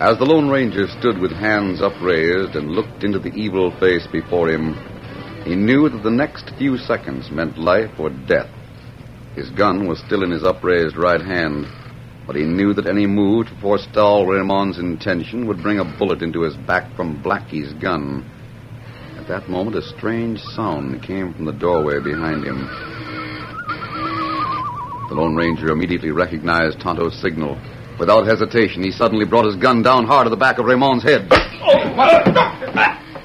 As 0.00 0.18
the 0.18 0.24
Lone 0.24 0.48
Ranger 0.48 0.88
stood 0.98 1.16
with 1.20 1.30
hands 1.30 1.80
upraised 1.80 2.56
and 2.56 2.72
looked 2.72 3.04
into 3.04 3.20
the 3.20 3.32
evil 3.34 3.70
face 3.78 4.04
before 4.10 4.50
him, 4.50 4.74
he 5.44 5.54
knew 5.54 5.88
that 5.88 6.02
the 6.02 6.10
next 6.10 6.50
few 6.58 6.76
seconds 6.76 7.30
meant 7.30 7.56
life 7.56 8.00
or 8.00 8.10
death. 8.10 8.50
His 9.36 9.48
gun 9.50 9.86
was 9.86 10.00
still 10.00 10.24
in 10.24 10.32
his 10.32 10.42
upraised 10.42 10.96
right 10.96 11.20
hand, 11.20 11.66
but 12.26 12.34
he 12.34 12.42
knew 12.42 12.74
that 12.74 12.88
any 12.88 13.06
move 13.06 13.46
to 13.46 13.60
forestall 13.60 14.26
Raymond's 14.26 14.80
intention 14.80 15.46
would 15.46 15.62
bring 15.62 15.78
a 15.78 15.96
bullet 15.96 16.20
into 16.20 16.42
his 16.42 16.56
back 16.56 16.92
from 16.96 17.22
Blackie's 17.22 17.72
gun. 17.74 18.28
At 19.20 19.28
that 19.28 19.48
moment, 19.48 19.76
a 19.76 19.82
strange 19.82 20.40
sound 20.56 21.00
came 21.04 21.32
from 21.32 21.44
the 21.44 21.52
doorway 21.52 22.00
behind 22.02 22.42
him. 22.42 22.66
The 25.08 25.14
Lone 25.14 25.36
Ranger 25.36 25.68
immediately 25.68 26.10
recognized 26.10 26.80
Tonto's 26.80 27.16
signal. 27.22 27.56
Without 28.00 28.26
hesitation, 28.26 28.82
he 28.82 28.90
suddenly 28.90 29.26
brought 29.26 29.44
his 29.44 29.56
gun 29.56 29.82
down 29.82 30.06
hard 30.06 30.26
at 30.26 30.30
the 30.30 30.36
back 30.36 30.56
of 30.56 30.64
Raymond's 30.64 31.04
head. 31.04 31.28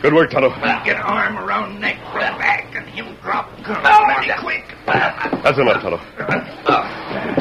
Good 0.01 0.13
work, 0.13 0.31
Tonto. 0.31 0.49
Get 0.83 0.97
arm 0.97 1.37
around 1.37 1.79
neck, 1.79 1.95
grab 2.11 2.37
back, 2.37 2.75
and 2.75 2.85
him 2.89 3.15
drop 3.23 3.49
gun 3.63 3.79
oh, 3.79 4.15
pretty 4.19 4.33
quick. 4.43 4.65
That's 4.85 5.57
enough, 5.57 5.81
Tonto. 5.81 5.97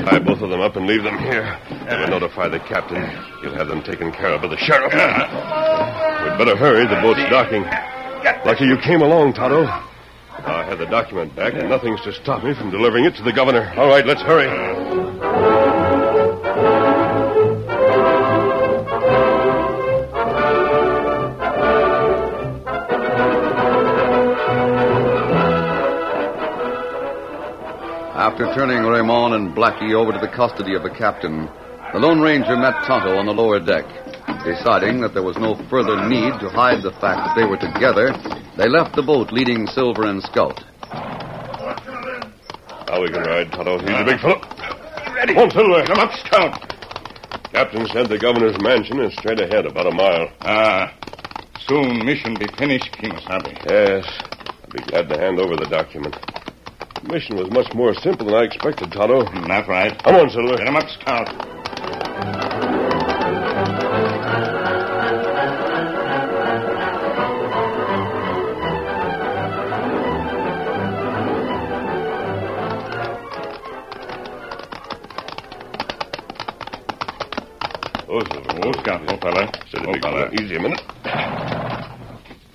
Tie 0.06 0.18
both 0.20 0.42
of 0.42 0.50
them 0.50 0.60
up 0.60 0.76
and 0.76 0.86
leave 0.86 1.02
them 1.02 1.18
here. 1.18 1.58
We'll 1.90 2.06
notify 2.06 2.46
the 2.46 2.60
captain. 2.60 3.02
He'll 3.42 3.58
have 3.58 3.66
them 3.66 3.82
taken 3.82 4.12
care 4.12 4.30
of 4.30 4.42
by 4.42 4.48
the 4.48 4.56
sheriff. 4.56 4.92
We'd 4.94 6.38
better 6.38 6.56
hurry. 6.56 6.86
The 6.86 7.02
boat's 7.02 7.18
docking. 7.30 7.64
Lucky 8.46 8.64
you 8.64 8.78
came 8.78 9.02
along, 9.02 9.34
Tonto. 9.34 9.64
I 9.66 10.64
have 10.68 10.78
the 10.78 10.86
document 10.86 11.34
back, 11.34 11.54
and 11.54 11.68
nothing's 11.68 12.00
to 12.02 12.12
stop 12.12 12.44
me 12.44 12.54
from 12.54 12.70
delivering 12.70 13.06
it 13.06 13.16
to 13.16 13.24
the 13.24 13.32
governor. 13.32 13.74
All 13.76 13.88
right, 13.88 14.06
let's 14.06 14.22
hurry. 14.22 15.53
After 28.34 28.52
turning 28.52 28.82
Raymond 28.82 29.32
and 29.32 29.54
Blackie 29.54 29.94
over 29.94 30.10
to 30.10 30.18
the 30.18 30.26
custody 30.26 30.74
of 30.74 30.82
the 30.82 30.90
captain, 30.90 31.46
the 31.92 32.00
Lone 32.00 32.18
Ranger 32.18 32.56
met 32.56 32.74
Tonto 32.82 33.14
on 33.14 33.26
the 33.26 33.32
lower 33.32 33.60
deck. 33.62 33.86
Deciding 34.42 34.98
that 35.02 35.14
there 35.14 35.22
was 35.22 35.38
no 35.38 35.54
further 35.70 36.02
need 36.10 36.34
to 36.42 36.50
hide 36.50 36.82
the 36.82 36.90
fact 36.98 37.22
that 37.22 37.38
they 37.38 37.46
were 37.46 37.62
together, 37.62 38.10
they 38.58 38.66
left 38.66 38.98
the 38.98 39.06
boat 39.06 39.30
leading 39.30 39.68
Silver 39.68 40.10
and 40.10 40.20
Scout. 40.20 40.58
Now 42.90 42.98
we 42.98 43.06
can 43.14 43.22
ride, 43.22 43.54
Tonto. 43.54 43.78
He's 43.78 43.94
a 43.94 44.02
big 44.02 44.18
fellow. 44.18 44.42
Ready. 45.14 45.34
Come 45.38 45.46
on, 45.46 45.50
Silver. 45.54 45.86
Come 45.86 46.02
up, 46.02 46.10
Scout. 46.26 46.58
Captain 47.54 47.86
said 47.94 48.10
the 48.10 48.18
governor's 48.18 48.58
mansion 48.58 48.98
is 48.98 49.14
straight 49.14 49.38
ahead, 49.38 49.64
about 49.64 49.86
a 49.86 49.94
mile. 49.94 50.26
Ah. 50.42 50.90
Soon 51.70 52.04
mission 52.04 52.34
be 52.34 52.50
finished, 52.58 52.90
Kemosabe. 52.98 53.54
Yes. 53.70 54.02
I'd 54.02 54.74
be 54.74 54.82
glad 54.90 55.08
to 55.10 55.22
hand 55.22 55.38
over 55.38 55.54
the 55.54 55.70
document. 55.70 56.18
Mission 57.08 57.36
was 57.36 57.50
much 57.50 57.72
more 57.74 57.94
simple 57.94 58.26
than 58.26 58.34
I 58.34 58.42
expected, 58.44 58.90
Tonto. 58.92 59.24
That's 59.46 59.68
right. 59.68 59.96
Come 60.02 60.16
on, 60.16 60.30
Silver. 60.30 60.56
Get 60.56 60.68
him 60.68 60.76
up, 60.76 60.88
Scout. 60.88 61.28
Oh, 78.06 78.20
Silver. 78.30 78.60
Oh, 78.64 78.72
Scout, 78.82 79.00
oh, 79.08 79.16
fella. 79.16 79.50
Steady, 79.68 79.86
Oh, 79.88 79.92
big 79.92 80.02
fella. 80.02 80.30
fella. 80.30 80.42
Easy 80.42 80.56
a 80.56 80.60
minute. 80.60 80.82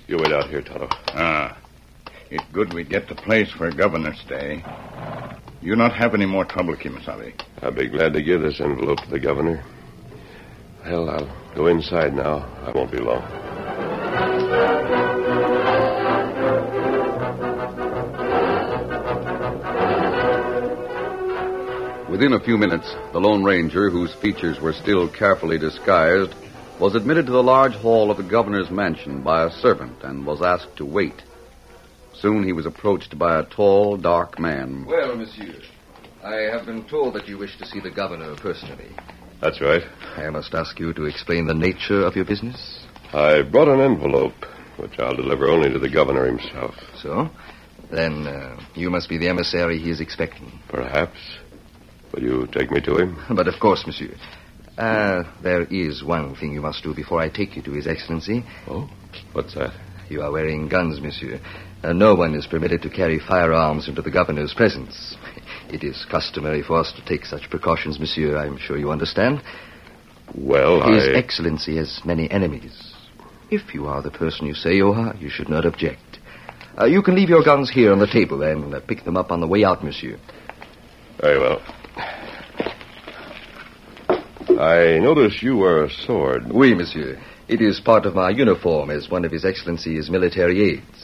You 0.08 0.16
wait 0.18 0.32
out 0.32 0.48
here, 0.48 0.62
Tonto. 0.62 0.88
Ah. 1.14 1.59
It's 2.30 2.44
good 2.52 2.72
we 2.72 2.84
get 2.84 3.08
the 3.08 3.16
place 3.16 3.58
where 3.58 3.72
governor 3.72 4.14
stay. 4.14 4.62
You 5.60 5.74
not 5.74 5.92
have 5.96 6.14
any 6.14 6.26
more 6.26 6.44
trouble, 6.44 6.76
Kemosabe. 6.76 7.34
I'll 7.60 7.72
be 7.72 7.88
glad 7.88 8.12
to 8.12 8.22
give 8.22 8.40
this 8.40 8.60
envelope 8.60 9.00
to 9.00 9.10
the 9.10 9.18
governor. 9.18 9.64
Well, 10.84 11.10
I'll 11.10 11.54
go 11.56 11.66
inside 11.66 12.14
now. 12.14 12.46
I 12.64 12.70
won't 12.70 12.92
be 12.92 12.98
long. 12.98 13.22
Within 22.08 22.32
a 22.34 22.40
few 22.40 22.56
minutes, 22.56 22.94
the 23.12 23.20
Lone 23.20 23.42
Ranger, 23.42 23.90
whose 23.90 24.14
features 24.14 24.60
were 24.60 24.72
still 24.72 25.08
carefully 25.08 25.58
disguised, 25.58 26.32
was 26.78 26.94
admitted 26.94 27.26
to 27.26 27.32
the 27.32 27.42
large 27.42 27.74
hall 27.74 28.12
of 28.12 28.18
the 28.18 28.22
governor's 28.22 28.70
mansion 28.70 29.20
by 29.22 29.44
a 29.44 29.50
servant 29.50 30.04
and 30.04 30.24
was 30.24 30.42
asked 30.42 30.76
to 30.76 30.84
wait. 30.84 31.24
Soon 32.20 32.44
he 32.44 32.52
was 32.52 32.66
approached 32.66 33.18
by 33.18 33.38
a 33.38 33.44
tall, 33.44 33.96
dark 33.96 34.38
man. 34.38 34.84
Well, 34.86 35.16
monsieur, 35.16 35.54
I 36.22 36.34
have 36.52 36.66
been 36.66 36.84
told 36.86 37.14
that 37.14 37.26
you 37.26 37.38
wish 37.38 37.56
to 37.58 37.66
see 37.66 37.80
the 37.80 37.90
governor 37.90 38.36
personally. 38.36 38.90
That's 39.40 39.60
right. 39.62 39.82
I 40.16 40.28
must 40.28 40.52
ask 40.54 40.78
you 40.78 40.92
to 40.92 41.06
explain 41.06 41.46
the 41.46 41.54
nature 41.54 42.04
of 42.04 42.16
your 42.16 42.26
business. 42.26 42.84
I 43.14 43.40
brought 43.42 43.68
an 43.68 43.80
envelope, 43.80 44.44
which 44.76 44.98
I'll 44.98 45.16
deliver 45.16 45.48
only 45.48 45.70
to 45.70 45.78
the 45.78 45.88
governor 45.88 46.26
himself. 46.26 46.74
So? 47.02 47.30
Then 47.90 48.26
uh, 48.26 48.60
you 48.74 48.90
must 48.90 49.08
be 49.08 49.16
the 49.16 49.28
emissary 49.28 49.78
he 49.78 49.90
is 49.90 50.00
expecting. 50.00 50.52
Perhaps. 50.68 51.18
Will 52.12 52.22
you 52.22 52.48
take 52.52 52.70
me 52.70 52.82
to 52.82 52.96
him? 52.96 53.18
But 53.34 53.48
of 53.48 53.58
course, 53.58 53.86
monsieur. 53.86 54.14
Uh, 54.76 55.24
there 55.42 55.62
is 55.64 56.04
one 56.04 56.34
thing 56.36 56.52
you 56.52 56.60
must 56.60 56.82
do 56.82 56.94
before 56.94 57.20
I 57.20 57.30
take 57.30 57.56
you 57.56 57.62
to 57.62 57.72
His 57.72 57.86
Excellency. 57.86 58.44
Oh? 58.66 58.88
What's 59.32 59.54
that? 59.54 59.74
You 60.08 60.22
are 60.22 60.30
wearing 60.30 60.68
guns, 60.68 61.00
monsieur. 61.00 61.40
Uh, 61.82 61.92
no 61.94 62.14
one 62.14 62.34
is 62.34 62.46
permitted 62.46 62.82
to 62.82 62.90
carry 62.90 63.18
firearms 63.18 63.88
into 63.88 64.02
the 64.02 64.10
governor's 64.10 64.54
presence. 64.54 65.16
It 65.72 65.84
is 65.84 66.04
customary 66.10 66.62
for 66.62 66.80
us 66.80 66.92
to 66.96 67.04
take 67.04 67.24
such 67.24 67.48
precautions, 67.48 68.00
monsieur. 68.00 68.36
I'm 68.36 68.58
sure 68.58 68.76
you 68.76 68.90
understand. 68.90 69.40
Well, 70.34 70.82
His 70.92 71.04
I... 71.04 71.12
Excellency 71.12 71.76
has 71.76 72.00
many 72.04 72.28
enemies. 72.28 72.92
If 73.52 73.72
you 73.72 73.86
are 73.86 74.02
the 74.02 74.10
person 74.10 74.46
you 74.46 74.54
say 74.54 74.74
you 74.74 74.88
are, 74.88 75.14
you 75.16 75.28
should 75.30 75.48
not 75.48 75.64
object. 75.64 76.18
Uh, 76.76 76.86
you 76.86 77.02
can 77.02 77.14
leave 77.14 77.28
your 77.28 77.44
guns 77.44 77.70
here 77.70 77.92
on 77.92 78.00
the 78.00 78.08
table 78.08 78.42
and 78.42 78.74
uh, 78.74 78.80
pick 78.80 79.04
them 79.04 79.16
up 79.16 79.30
on 79.30 79.40
the 79.40 79.46
way 79.46 79.62
out, 79.62 79.84
monsieur. 79.84 80.18
Very 81.20 81.38
well. 81.38 81.62
I 84.58 84.98
notice 84.98 85.40
you 85.40 85.56
wear 85.56 85.84
a 85.84 85.90
sword. 85.90 86.50
Oui, 86.52 86.74
monsieur. 86.74 87.20
It 87.48 87.60
is 87.60 87.80
part 87.80 88.06
of 88.06 88.14
my 88.14 88.30
uniform 88.30 88.90
as 88.90 89.08
one 89.08 89.24
of 89.24 89.32
His 89.32 89.44
Excellency's 89.44 90.10
military 90.10 90.62
aides. 90.62 90.99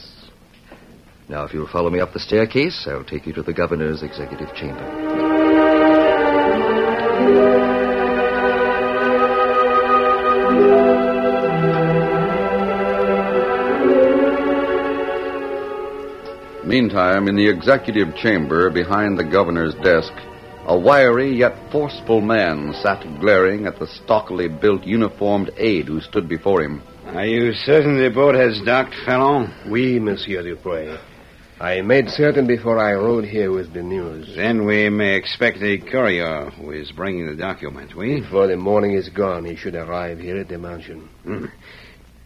Now, 1.29 1.43
if 1.43 1.53
you'll 1.53 1.67
follow 1.67 1.89
me 1.89 1.99
up 1.99 2.13
the 2.13 2.21
staircase, 2.21 2.87
I'll 2.89 3.03
take 3.03 3.25
you 3.27 3.33
to 3.33 3.43
the 3.43 3.51
governor's 3.51 4.01
executive 4.01 4.53
chamber. 4.55 4.81
Meantime, 16.65 17.27
in 17.27 17.35
the 17.35 17.49
executive 17.49 18.15
chamber 18.15 18.69
behind 18.69 19.17
the 19.17 19.23
governor's 19.23 19.75
desk, 19.75 20.13
a 20.65 20.77
wiry 20.77 21.35
yet 21.35 21.71
forceful 21.71 22.21
man 22.21 22.73
sat 22.81 23.01
glaring 23.19 23.65
at 23.65 23.79
the 23.79 23.87
stockily 23.87 24.47
built 24.47 24.83
uniformed 24.83 25.51
aide 25.57 25.87
who 25.87 25.99
stood 25.99 26.29
before 26.29 26.61
him. 26.61 26.81
Are 27.07 27.25
you 27.25 27.53
certain 27.53 28.01
the 28.01 28.09
boat 28.09 28.35
has 28.35 28.61
docked, 28.65 28.93
Fallon? 29.05 29.53
Oui, 29.69 29.99
Monsieur 29.99 30.43
Dupré. 30.43 30.97
I 31.59 31.81
made 31.81 32.09
certain 32.09 32.45
before 32.45 32.77
I 32.77 32.93
rode 32.93 33.25
here 33.25 33.51
with 33.51 33.73
the 33.73 33.81
news. 33.81 34.35
Then 34.35 34.65
we 34.65 34.89
may 34.89 35.15
expect 35.15 35.57
a 35.63 35.79
courier 35.79 36.51
who 36.51 36.69
is 36.69 36.91
bringing 36.91 37.25
the 37.25 37.35
document, 37.35 37.95
we? 37.95 38.21
Before 38.21 38.45
the 38.45 38.57
morning 38.57 38.93
is 38.93 39.09
gone, 39.09 39.43
he 39.43 39.55
should 39.55 39.73
arrive 39.73 40.19
here 40.19 40.37
at 40.37 40.49
the 40.49 40.59
mansion. 40.59 41.09
Hmm. 41.23 41.45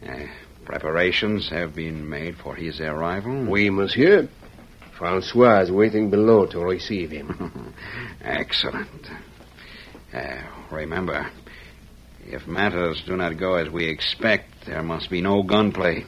Uh, 0.06 0.26
preparations 0.65 1.50
have 1.50 1.74
been 1.74 2.10
made 2.10 2.36
for 2.44 2.56
his 2.56 2.82
arrival? 2.82 3.46
Oui, 3.46 3.70
monsieur. 3.70 4.28
Francois 4.98 5.62
is 5.62 5.72
waiting 5.72 6.10
below 6.10 6.46
to 6.48 6.60
receive 6.60 7.12
him. 7.12 7.74
Excellent. 8.22 9.08
Uh, 10.13 10.41
remember, 10.70 11.32
if 12.26 12.46
matters 12.48 13.02
do 13.08 13.15
not 13.15 13.39
go 13.39 13.56
as 13.56 13.70
we 13.70 13.88
expect, 13.88 14.65
there 14.65 14.84
must 14.84 15.10
be 15.10 15.22
no 15.22 15.41
gunplay. 15.41 16.04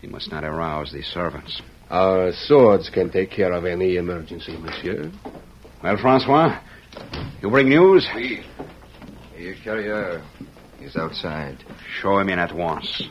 We 0.00 0.08
must 0.08 0.30
not 0.30 0.44
arouse 0.44 0.92
the 0.92 1.02
servants. 1.02 1.60
Our 1.90 2.32
swords 2.32 2.88
can 2.88 3.10
take 3.10 3.32
care 3.32 3.52
of 3.52 3.64
any 3.64 3.96
emergency, 3.96 4.56
monsieur. 4.56 5.10
Well, 5.82 5.96
Francois, 5.96 6.60
you 7.42 7.50
bring 7.50 7.68
news? 7.68 8.06
Oui. 8.14 8.44
The 9.36 9.54
courier 9.64 10.22
is 10.80 10.94
outside. 10.94 11.64
Show 12.00 12.18
him 12.18 12.28
in 12.28 12.38
at 12.38 12.54
once. 12.54 13.02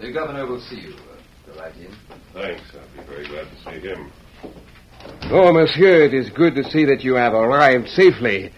The 0.00 0.12
governor 0.12 0.46
will 0.46 0.60
see 0.60 0.76
you. 0.76 0.94
Go 1.46 1.58
right 1.58 1.74
in. 1.74 1.92
Thanks. 2.32 2.62
I'll 2.74 3.04
be 3.04 3.10
very 3.10 3.26
glad 3.26 3.48
to 3.50 3.64
see 3.64 3.80
him. 3.80 4.12
Oh, 5.32 5.52
monsieur, 5.52 6.04
it 6.04 6.14
is 6.14 6.30
good 6.30 6.54
to 6.54 6.62
see 6.70 6.84
that 6.84 7.02
you 7.02 7.14
have 7.14 7.32
arrived 7.32 7.88
safely. 7.88 8.52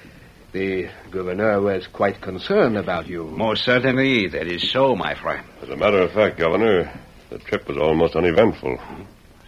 The 0.52 0.90
governor 1.12 1.60
was 1.60 1.86
quite 1.86 2.20
concerned 2.20 2.76
about 2.76 3.06
you. 3.06 3.24
Most 3.24 3.64
certainly, 3.64 4.26
that 4.28 4.48
is 4.48 4.68
so, 4.68 4.96
my 4.96 5.14
friend. 5.14 5.46
As 5.62 5.68
a 5.68 5.76
matter 5.76 6.00
of 6.00 6.10
fact, 6.10 6.38
Governor, 6.38 6.90
the 7.28 7.38
trip 7.38 7.68
was 7.68 7.76
almost 7.76 8.16
uneventful. 8.16 8.78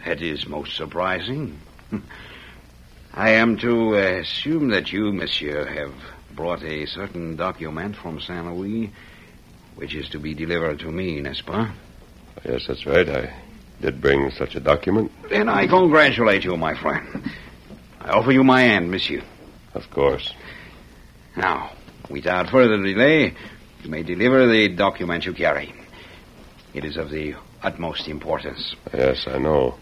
That 0.05 0.23
is 0.23 0.47
most 0.47 0.77
surprising. 0.77 1.59
I 3.15 3.31
am 3.31 3.59
to 3.59 3.97
uh, 3.97 4.21
assume 4.21 4.69
that 4.69 4.93
you, 4.93 5.13
monsieur, 5.13 5.67
have 5.67 5.93
brought 6.37 6.63
a 6.63 6.87
certain 6.87 7.35
document 7.35 7.97
from 7.97 8.21
Saint 8.21 8.47
Louis, 8.55 8.93
which 9.75 9.97
is 9.97 10.09
to 10.11 10.21
be 10.21 10.35
delivered 10.35 10.79
to 10.81 10.91
me, 10.91 11.21
n'est-ce 11.21 11.43
pas? 11.43 11.69
Yes, 12.45 12.67
that's 12.69 12.87
right. 12.87 13.09
I 13.09 13.35
did 13.81 14.01
bring 14.01 14.31
such 14.31 14.55
a 14.55 14.61
document. 14.61 15.11
Then 15.29 15.49
I 15.49 15.67
congratulate 15.67 16.45
you, 16.45 16.57
my 16.57 16.75
friend. 16.81 17.29
I 18.01 18.11
offer 18.11 18.31
you 18.31 18.45
my 18.45 18.63
hand, 18.63 18.91
monsieur. 18.91 19.23
Of 19.75 19.91
course. 19.91 20.33
Now, 21.37 21.73
without 22.11 22.51
further 22.51 22.77
delay, 22.83 23.35
you 23.83 23.91
may 23.91 24.03
deliver 24.03 24.47
the 24.47 24.69
document 24.69 25.25
you 25.25 25.33
carry. 25.33 25.73
It 26.75 26.85
is 26.85 26.97
of 26.97 27.11
the 27.11 27.35
utmost 27.63 28.09
importance. 28.09 28.75
Yes, 28.93 29.25
I 29.27 29.39
know. 29.39 29.77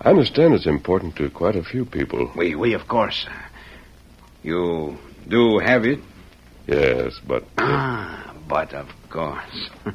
I 0.00 0.10
understand 0.10 0.54
it's 0.54 0.66
important 0.66 1.16
to 1.16 1.30
quite 1.30 1.56
a 1.56 1.62
few 1.62 1.84
people. 1.84 2.32
We, 2.36 2.54
we, 2.54 2.74
of 2.74 2.88
course. 2.88 3.26
You 4.42 4.98
do 5.28 5.58
have 5.58 5.84
it? 5.84 6.00
Yes, 6.66 7.20
but. 7.26 7.44
Ah, 7.58 8.34
but 8.48 8.72
of 8.74 8.88
course. 9.10 9.70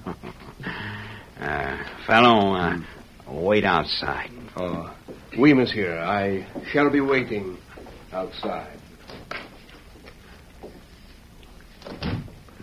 uh, 1.39 1.77
Fallon, 2.05 2.85
uh, 3.27 3.33
wait 3.33 3.65
outside. 3.65 4.31
Oh, 4.55 4.93
oui, 5.37 5.53
monsieur. 5.53 5.99
I 5.99 6.47
shall 6.71 6.89
be 6.89 7.01
waiting 7.01 7.57
outside. 8.13 8.76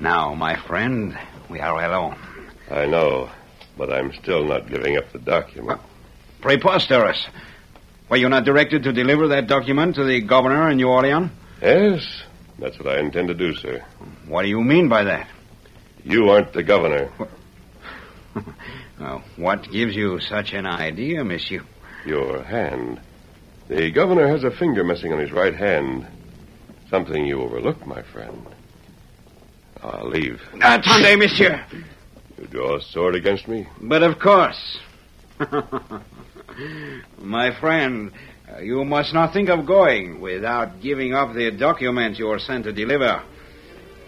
Now, 0.04 0.34
my 0.34 0.54
friend, 0.54 1.18
we 1.48 1.60
are 1.60 1.82
alone. 1.82 2.18
I 2.70 2.84
know, 2.84 3.30
but 3.78 3.90
I'm 3.90 4.12
still 4.12 4.44
not 4.44 4.68
giving 4.68 4.98
up 4.98 5.10
the 5.14 5.18
document. 5.18 5.80
Preposterous. 6.42 7.26
Were 8.10 8.18
you 8.18 8.28
not 8.28 8.44
directed 8.44 8.82
to 8.82 8.92
deliver 8.92 9.28
that 9.28 9.46
document 9.46 9.94
to 9.94 10.04
the 10.04 10.20
governor 10.20 10.68
in 10.68 10.76
New 10.76 10.88
Orleans? 10.88 11.30
Yes, 11.62 12.06
that's 12.58 12.78
what 12.78 12.88
I 12.88 13.00
intend 13.00 13.28
to 13.28 13.34
do, 13.34 13.54
sir. 13.54 13.82
What 14.28 14.42
do 14.42 14.48
you 14.48 14.60
mean 14.60 14.90
by 14.90 15.04
that? 15.04 15.26
You 16.04 16.28
aren't 16.28 16.52
the 16.52 16.62
governor. 16.62 17.10
well, 17.18 18.44
uh, 19.00 19.20
what 19.36 19.72
gives 19.72 19.96
you 19.96 20.20
such 20.20 20.52
an 20.52 20.66
idea, 20.66 21.24
monsieur? 21.24 21.64
Your 22.04 22.42
hand. 22.42 23.00
The 23.68 23.90
governor 23.90 24.28
has 24.28 24.44
a 24.44 24.50
finger 24.50 24.84
missing 24.84 25.14
on 25.14 25.18
his 25.18 25.32
right 25.32 25.54
hand. 25.54 26.06
Something 26.90 27.24
you 27.24 27.40
overlooked, 27.40 27.86
my 27.86 28.02
friend. 28.02 28.53
I'll 29.84 30.08
leave. 30.08 30.40
Attendez, 30.62 31.18
monsieur. 31.18 31.64
You 32.38 32.46
draw 32.46 32.76
a 32.76 32.80
sword 32.80 33.14
against 33.14 33.46
me? 33.46 33.68
But 33.82 34.02
of 34.02 34.18
course. 34.18 34.78
my 37.18 37.58
friend, 37.60 38.10
you 38.62 38.82
must 38.84 39.12
not 39.12 39.34
think 39.34 39.50
of 39.50 39.66
going 39.66 40.22
without 40.22 40.80
giving 40.80 41.12
up 41.12 41.34
the 41.34 41.50
document 41.50 42.18
you 42.18 42.30
are 42.30 42.38
sent 42.38 42.64
to 42.64 42.72
deliver. 42.72 43.22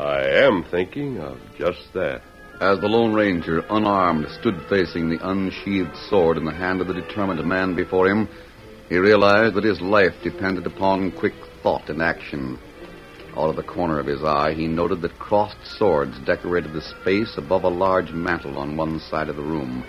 I 0.00 0.22
am 0.46 0.64
thinking 0.64 1.18
of 1.18 1.38
just 1.58 1.92
that. 1.92 2.22
As 2.58 2.80
the 2.80 2.88
Lone 2.88 3.12
Ranger, 3.12 3.62
unarmed, 3.68 4.28
stood 4.40 4.58
facing 4.70 5.10
the 5.10 5.28
unsheathed 5.28 5.94
sword 6.08 6.38
in 6.38 6.46
the 6.46 6.54
hand 6.54 6.80
of 6.80 6.86
the 6.86 6.94
determined 6.94 7.44
man 7.46 7.74
before 7.74 8.08
him, 8.08 8.28
he 8.88 8.96
realized 8.96 9.54
that 9.56 9.64
his 9.64 9.82
life 9.82 10.14
depended 10.22 10.64
upon 10.66 11.12
quick 11.12 11.34
thought 11.62 11.90
and 11.90 12.00
action. 12.00 12.58
Out 13.36 13.50
of 13.50 13.56
the 13.56 13.62
corner 13.62 13.98
of 13.98 14.06
his 14.06 14.24
eye, 14.24 14.54
he 14.54 14.66
noted 14.66 15.02
that 15.02 15.18
crossed 15.18 15.58
swords 15.78 16.18
decorated 16.20 16.72
the 16.72 16.80
space 16.80 17.36
above 17.36 17.64
a 17.64 17.68
large 17.68 18.10
mantel 18.10 18.56
on 18.58 18.78
one 18.78 18.98
side 18.98 19.28
of 19.28 19.36
the 19.36 19.42
room. 19.42 19.84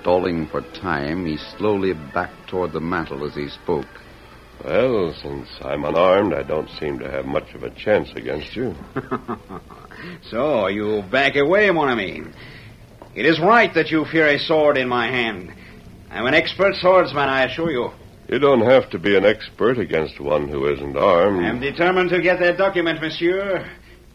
Stalling 0.00 0.46
for 0.48 0.60
time, 0.60 1.24
he 1.24 1.38
slowly 1.56 1.94
backed 1.94 2.48
toward 2.48 2.72
the 2.72 2.80
mantel 2.80 3.24
as 3.26 3.34
he 3.34 3.48
spoke. 3.48 3.86
Well, 4.62 5.14
since 5.22 5.48
I'm 5.62 5.84
unarmed, 5.86 6.34
I 6.34 6.42
don't 6.42 6.68
seem 6.78 6.98
to 6.98 7.10
have 7.10 7.24
much 7.24 7.54
of 7.54 7.62
a 7.62 7.70
chance 7.70 8.10
against 8.14 8.54
you. 8.54 8.74
so, 10.30 10.66
you 10.66 11.02
back 11.10 11.36
away, 11.36 11.70
mon 11.70 11.88
ami. 11.88 12.24
It 13.14 13.24
is 13.24 13.40
right 13.40 13.72
that 13.72 13.90
you 13.90 14.04
fear 14.04 14.26
a 14.26 14.38
sword 14.38 14.76
in 14.76 14.88
my 14.88 15.06
hand. 15.06 15.54
I'm 16.10 16.26
an 16.26 16.34
expert 16.34 16.74
swordsman, 16.74 17.28
I 17.28 17.44
assure 17.44 17.70
you. 17.70 17.90
You 18.28 18.40
don't 18.40 18.62
have 18.62 18.90
to 18.90 18.98
be 18.98 19.16
an 19.16 19.24
expert 19.24 19.78
against 19.78 20.18
one 20.20 20.48
who 20.48 20.66
isn't 20.72 20.96
armed. 20.96 21.44
I'm 21.44 21.60
determined 21.60 22.10
to 22.10 22.20
get 22.20 22.40
that 22.40 22.58
document, 22.58 23.00
monsieur. 23.00 23.70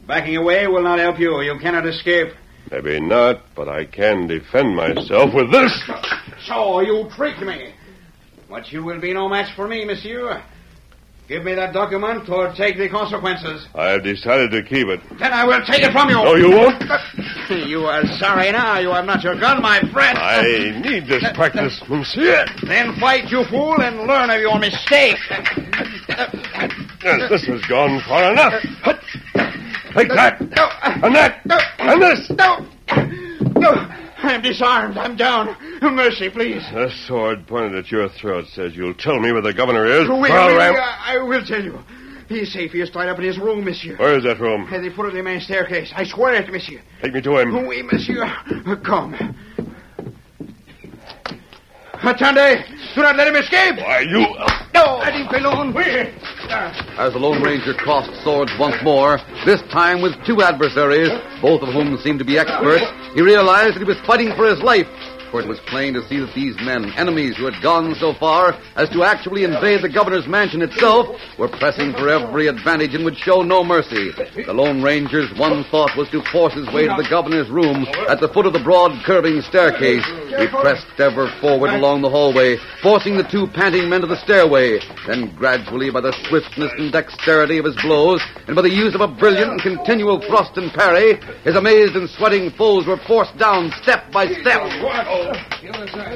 Backing 0.06 0.36
away 0.36 0.67
will 0.67 0.84
not 0.84 1.00
help 1.00 1.17
you. 1.17 1.41
You 1.41 1.58
cannot 1.60 1.88
escape. 1.88 2.34
Maybe 2.69 3.00
not, 3.00 3.41
but 3.56 3.69
I 3.69 3.86
can 3.86 4.28
defend 4.28 4.76
myself 4.76 5.34
with 5.34 5.52
this. 5.52 5.71
So 6.45 6.82
you 6.82 7.10
tricked 7.15 7.41
me. 7.41 7.74
But 8.50 8.71
you 8.74 8.84
will 8.84 9.00
be 9.00 9.13
no 9.13 9.30
match 9.30 9.56
for 9.56 9.67
me, 9.67 9.86
monsieur. 9.86 10.43
Give 11.31 11.45
me 11.45 11.55
that 11.55 11.71
document 11.71 12.27
or 12.27 12.51
take 12.51 12.77
the 12.77 12.89
consequences. 12.89 13.65
I 13.73 13.91
have 13.91 14.03
decided 14.03 14.51
to 14.51 14.63
keep 14.63 14.87
it. 14.87 14.99
Then 15.17 15.31
I 15.31 15.45
will 15.45 15.63
take 15.65 15.81
it 15.81 15.93
from 15.93 16.09
you. 16.09 16.15
No, 16.15 16.35
you 16.35 16.51
won't. 16.51 16.83
you 17.69 17.85
are 17.85 18.03
sorry 18.19 18.51
now. 18.51 18.79
You 18.79 18.89
have 18.89 19.05
not 19.05 19.23
your 19.23 19.39
gun, 19.39 19.61
my 19.61 19.79
friend. 19.93 20.17
I 20.17 20.77
need 20.81 21.07
this 21.07 21.23
practice, 21.33 21.81
monsieur. 21.87 22.43
Then 22.67 22.99
fight, 22.99 23.31
you 23.31 23.45
fool, 23.49 23.79
and 23.79 23.99
learn 23.99 24.29
of 24.29 24.41
your 24.41 24.59
mistake. 24.59 25.15
this 26.99 27.45
has 27.47 27.61
gone 27.69 28.01
far 28.09 28.33
enough. 28.33 28.61
Take 29.95 30.09
that. 30.09 30.35
And 31.01 31.15
that. 31.15 31.39
And 31.79 32.01
this. 32.01 32.29
No. 32.31 32.67
No. 33.55 34.00
I'm 34.23 34.41
disarmed. 34.41 34.97
I'm 34.97 35.15
down. 35.15 35.55
Mercy, 35.81 36.29
please. 36.29 36.63
The 36.73 36.91
sword 37.07 37.47
pointed 37.47 37.75
at 37.75 37.91
your 37.91 38.10
throat 38.10 38.45
says 38.53 38.75
you'll 38.75 38.93
tell 38.93 39.19
me 39.19 39.31
where 39.31 39.41
the 39.41 39.53
governor 39.53 39.86
is. 39.86 40.07
Well, 40.07 40.21
oui, 40.21 40.29
I 40.31 41.17
will 41.17 41.45
tell 41.45 41.63
you. 41.63 41.79
He's 42.29 42.53
safe. 42.53 42.71
He 42.71 42.79
is 42.79 42.89
tied 42.89 43.10
up 43.10 43.17
in 43.17 43.25
his 43.25 43.38
room, 43.38 43.65
monsieur. 43.65 43.97
Where 43.97 44.17
is 44.17 44.23
that 44.23 44.39
room? 44.39 44.67
At 44.71 44.81
the 44.81 44.89
foot 44.89 45.07
of 45.07 45.13
the 45.13 45.21
main 45.21 45.41
staircase. 45.41 45.91
I 45.95 46.05
swear 46.05 46.36
it, 46.36 46.49
monsieur. 46.49 46.81
Take 47.01 47.13
me 47.13 47.21
to 47.21 47.38
him. 47.39 47.67
Oui, 47.67 47.81
monsieur. 47.81 48.25
Come. 48.86 49.36
Attendez! 52.03 52.65
Do 52.95 53.03
not 53.03 53.15
let 53.15 53.27
him 53.27 53.35
escape! 53.35 53.77
Why, 53.77 53.99
you. 54.01 54.25
No! 54.73 54.97
Let 54.97 55.13
him 55.13 55.27
alone. 55.27 55.73
Oui. 55.73 55.85
As 56.97 57.13
the 57.13 57.19
Lone 57.19 57.41
Ranger 57.43 57.73
crossed 57.73 58.11
swords 58.23 58.51
once 58.59 58.75
more, 58.83 59.19
this 59.45 59.61
time 59.71 60.01
with 60.01 60.13
two 60.25 60.41
adversaries, 60.41 61.11
both 61.41 61.61
of 61.61 61.69
whom 61.73 61.97
seemed 61.97 62.19
to 62.19 62.25
be 62.25 62.37
experts, 62.37 62.85
he 63.13 63.21
realized 63.21 63.75
that 63.75 63.79
he 63.79 63.85
was 63.85 63.99
fighting 64.05 64.33
for 64.35 64.49
his 64.49 64.59
life 64.61 64.87
for 65.31 65.41
it 65.41 65.47
was 65.47 65.59
plain 65.67 65.93
to 65.93 66.05
see 66.07 66.19
that 66.19 66.35
these 66.35 66.55
men, 66.61 66.91
enemies 66.97 67.37
who 67.37 67.45
had 67.45 67.63
gone 67.63 67.95
so 67.95 68.13
far 68.13 68.53
as 68.75 68.89
to 68.89 69.03
actually 69.03 69.43
invade 69.43 69.81
the 69.81 69.89
governor's 69.89 70.27
mansion 70.27 70.61
itself, 70.61 71.07
were 71.39 71.47
pressing 71.47 71.93
for 71.93 72.09
every 72.09 72.47
advantage 72.47 72.93
and 72.93 73.05
would 73.05 73.17
show 73.17 73.41
no 73.41 73.63
mercy. 73.63 74.11
The 74.11 74.53
Lone 74.53 74.83
Ranger's 74.83 75.31
one 75.39 75.63
thought 75.71 75.95
was 75.97 76.09
to 76.09 76.21
force 76.31 76.53
his 76.53 76.67
way 76.73 76.87
to 76.87 76.95
the 76.97 77.07
governor's 77.09 77.49
room 77.49 77.87
at 78.09 78.19
the 78.19 78.27
foot 78.27 78.45
of 78.45 78.53
the 78.53 78.59
broad, 78.63 78.91
curving 79.05 79.41
staircase. 79.41 80.05
He 80.37 80.47
pressed 80.47 80.99
ever 80.99 81.31
forward 81.39 81.71
along 81.71 82.01
the 82.01 82.09
hallway, 82.09 82.57
forcing 82.83 83.17
the 83.17 83.23
two 83.23 83.47
panting 83.47 83.89
men 83.89 84.01
to 84.01 84.07
the 84.07 84.21
stairway. 84.23 84.79
Then, 85.07 85.33
gradually, 85.35 85.89
by 85.89 86.01
the 86.01 86.13
swiftness 86.27 86.71
and 86.77 86.91
dexterity 86.91 87.57
of 87.57 87.65
his 87.65 87.75
blows, 87.81 88.21
and 88.47 88.55
by 88.55 88.61
the 88.61 88.69
use 88.69 88.95
of 88.95 89.01
a 89.01 89.07
brilliant 89.07 89.51
and 89.51 89.61
continual 89.61 90.19
thrust 90.21 90.57
and 90.57 90.71
parry, 90.73 91.19
his 91.43 91.55
amazed 91.55 91.95
and 91.95 92.09
sweating 92.09 92.51
foes 92.51 92.85
were 92.85 92.99
forced 93.07 93.37
down 93.37 93.71
step 93.81 94.11
by 94.11 94.27
step. 94.27 94.61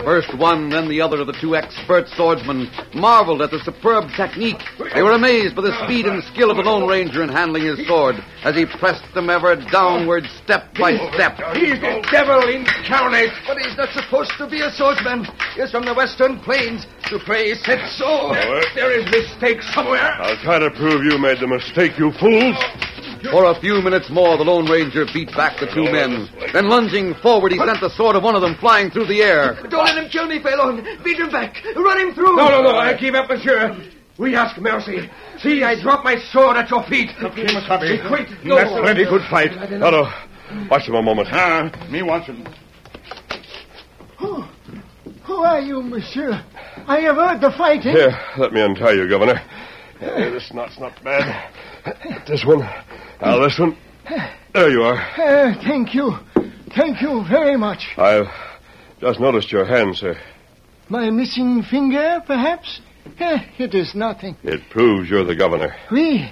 First 0.04 0.38
one, 0.38 0.70
then 0.70 0.88
the 0.88 1.02
other 1.02 1.22
of 1.22 1.28
the 1.28 1.38
two 1.40 1.56
expert 1.56 2.08
swordsmen 2.10 2.70
marveled 2.94 3.42
at 3.42 3.52
the 3.52 3.60
superb 3.60 4.10
technique. 4.16 4.62
They 4.94 5.02
were 5.02 5.14
amazed 5.14 5.56
by 5.56 5.64
the 5.64 5.84
speed 5.86 6.06
and 6.06 6.24
skill 6.24 6.52
of 6.52 6.58
the 6.58 6.64
Lone 6.64 6.88
Ranger 6.88 7.24
in 7.24 7.30
handling 7.30 7.64
his 7.64 7.88
sword 7.88 8.16
as 8.44 8.56
he 8.56 8.66
pressed 8.66 9.04
them 9.14 9.30
ever 9.30 9.56
downward 9.56 10.26
step 10.44 10.74
by 10.76 10.98
step. 11.14 11.38
He's 11.56 11.80
the 11.82 12.06
devil 12.12 12.48
incarnate. 12.48 13.32
But 13.48 13.58
he's 13.58 13.76
not 13.78 13.90
supposed 13.90 14.32
to 14.38 14.48
be 14.48 14.62
a 14.62 14.72
swordsman. 14.72 15.26
He's 15.56 15.72
from 15.72 15.86
the 15.86 15.94
western 15.94 16.40
plains. 16.40 16.86
Dupre 17.10 17.56
said 17.64 17.88
so. 17.98 18.34
Uh, 18.34 18.62
there 18.76 18.92
is 18.98 19.06
mistake 19.12 19.62
somewhere. 19.74 20.16
I'll 20.22 20.42
try 20.44 20.60
to 20.60 20.72
prove 20.72 21.04
you 21.04 21.18
made 21.18 21.40
the 21.40 21.48
mistake, 21.48 21.98
you 21.98 22.12
fools. 22.14 22.58
For 23.32 23.46
a 23.46 23.60
few 23.60 23.82
minutes 23.82 24.10
more, 24.10 24.38
the 24.38 24.44
Lone 24.44 24.66
Ranger 24.70 25.06
beat 25.14 25.32
back 25.36 25.60
the 25.60 25.68
two 25.68 25.84
men. 25.84 26.30
Then, 26.54 26.70
lunging 26.70 27.14
forward, 27.16 27.52
he 27.52 27.58
sent 27.58 27.80
the 27.82 27.90
sword 27.90 28.16
of 28.16 28.24
one 28.24 28.36
of 28.36 28.42
them 28.42 28.56
flying 28.56 28.90
through 28.92 29.08
the 29.08 29.22
air. 29.22 29.58
Don't 29.70 29.86
let 29.86 29.98
him 29.98 30.10
kill 30.10 30.28
me, 30.28 30.40
Phelon. 30.40 31.04
Beat 31.04 31.18
him 31.18 31.30
back. 31.30 31.56
Run 31.76 32.00
him 32.00 32.14
through. 32.14 32.36
No, 32.36 32.50
no, 32.50 32.62
no. 32.62 32.78
I 32.78 32.98
keep 32.98 33.14
up, 33.14 33.30
monsieur. 33.30 33.76
We 34.18 34.36
ask 34.36 34.60
mercy. 34.60 35.10
See, 35.40 35.64
I 35.64 35.80
drop 35.82 36.04
my 36.04 36.18
sword 36.32 36.56
at 36.58 36.70
your 36.70 36.84
feet. 36.84 37.10
Kemosabe. 37.20 38.02
Be 38.02 38.08
quick. 38.08 38.44
No. 38.46 38.56
That's 38.56 38.72
plenty 38.72 39.04
good 39.04 39.24
fight. 39.30 39.52
Tonto, 39.52 40.08
watch 40.70 40.88
him 40.88 40.96
a 40.96 41.02
moment. 41.02 41.28
Ah, 41.32 41.70
me 41.90 42.02
watch 42.02 42.28
him. 42.28 42.48
Who, 44.18 44.44
who 45.24 45.36
are 45.44 45.60
you, 45.60 45.82
monsieur? 45.82 46.42
I 46.88 47.02
have 47.02 47.18
heard 47.18 47.42
the 47.42 47.52
fighting. 47.58 47.92
Here, 47.92 48.18
let 48.38 48.54
me 48.54 48.62
untie 48.62 48.94
you, 48.94 49.10
Governor. 49.10 49.42
Uh, 50.00 50.16
this 50.32 50.52
knot's 50.54 50.80
not 50.80 51.02
bad. 51.04 51.52
But 51.84 51.98
this 52.26 52.46
one. 52.46 52.62
Now, 53.22 53.40
this 53.40 53.58
one. 53.60 53.78
There 54.54 54.70
you 54.70 54.84
are. 54.84 54.96
Uh, 54.96 55.54
thank 55.64 55.94
you. 55.94 56.14
Thank 56.76 57.02
you 57.02 57.24
very 57.30 57.58
much. 57.58 57.94
I've 57.98 58.28
just 59.00 59.20
noticed 59.20 59.52
your 59.52 59.66
hand, 59.66 59.96
sir. 59.96 60.18
My 60.90 61.10
missing 61.10 61.64
finger, 61.64 62.22
perhaps? 62.26 62.80
Eh, 63.20 63.38
it 63.58 63.74
is 63.74 63.96
nothing. 63.96 64.36
It 64.44 64.70
proves 64.70 65.10
you're 65.10 65.24
the 65.24 65.36
governor. 65.36 65.76
Oui. 65.92 66.32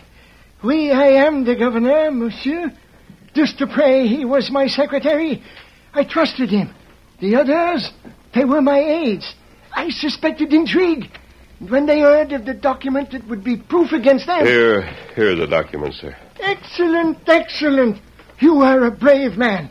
Oui, 0.63 0.91
I 0.91 1.25
am 1.25 1.43
the 1.43 1.55
governor, 1.55 2.11
monsieur. 2.11 2.71
Just 3.33 3.57
to 3.59 3.67
pray 3.67 4.07
he 4.07 4.25
was 4.25 4.51
my 4.51 4.67
secretary. 4.67 5.43
I 5.93 6.03
trusted 6.03 6.49
him. 6.49 6.73
The 7.19 7.35
others, 7.35 7.91
they 8.33 8.45
were 8.45 8.61
my 8.61 8.79
aides. 8.79 9.33
I 9.71 9.89
suspected 9.89 10.53
intrigue. 10.53 11.09
And 11.59 11.69
when 11.69 11.85
they 11.85 12.01
heard 12.01 12.31
of 12.33 12.45
the 12.45 12.53
document, 12.53 13.13
it 13.13 13.25
would 13.27 13.43
be 13.43 13.57
proof 13.57 13.91
against 13.91 14.27
them. 14.27 14.45
Here, 14.45 14.83
here 15.15 15.31
are 15.31 15.35
the 15.35 15.47
documents, 15.47 15.99
sir. 16.01 16.15
Excellent, 16.43 17.17
excellent. 17.27 18.01
You 18.39 18.61
are 18.61 18.83
a 18.85 18.91
brave 18.91 19.37
man. 19.37 19.69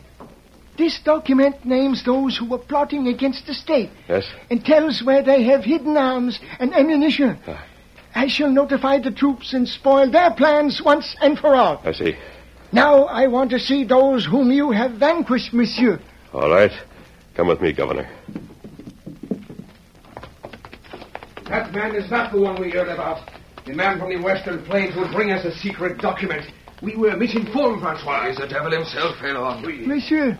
This 0.77 0.99
document 0.99 1.63
names 1.65 2.03
those 2.03 2.35
who 2.35 2.49
were 2.49 2.57
plotting 2.57 3.07
against 3.07 3.45
the 3.45 3.53
state 3.53 3.91
Yes? 4.09 4.25
and 4.49 4.65
tells 4.65 5.03
where 5.03 5.21
they 5.21 5.43
have 5.43 5.63
hidden 5.63 5.95
arms 5.97 6.39
and 6.59 6.73
ammunition. 6.73 7.37
Ah. 7.47 7.63
I 8.15 8.27
shall 8.27 8.49
notify 8.49 8.99
the 8.99 9.11
troops 9.11 9.53
and 9.53 9.67
spoil 9.67 10.09
their 10.09 10.31
plans 10.31 10.81
once 10.83 11.15
and 11.21 11.37
for 11.37 11.55
all. 11.55 11.81
I 11.85 11.91
see. 11.91 12.15
Now 12.71 13.03
I 13.05 13.27
want 13.27 13.51
to 13.51 13.59
see 13.59 13.83
those 13.83 14.25
whom 14.25 14.51
you 14.51 14.71
have 14.71 14.93
vanquished, 14.93 15.53
monsieur. 15.53 15.99
All 16.33 16.49
right. 16.49 16.71
Come 17.35 17.47
with 17.47 17.61
me, 17.61 17.71
Governor. 17.71 18.09
That 21.49 21.71
man 21.71 21.95
is 21.95 22.09
not 22.09 22.31
the 22.31 22.39
one 22.41 22.59
we 22.59 22.71
heard 22.71 22.87
about. 22.87 23.29
The 23.65 23.73
man 23.73 23.99
from 23.99 24.09
the 24.09 24.17
western 24.21 24.63
plains 24.65 24.95
would 24.95 25.11
bring 25.11 25.31
us 25.31 25.45
a 25.45 25.51
secret 25.59 25.99
document. 25.99 26.45
We 26.83 26.97
were 26.97 27.15
misinformed, 27.15 27.81
Francois. 27.81 28.27
He's 28.27 28.37
the 28.37 28.47
devil 28.47 28.71
himself, 28.71 29.15
Phelon. 29.17 29.87
Monsieur, 29.87 30.37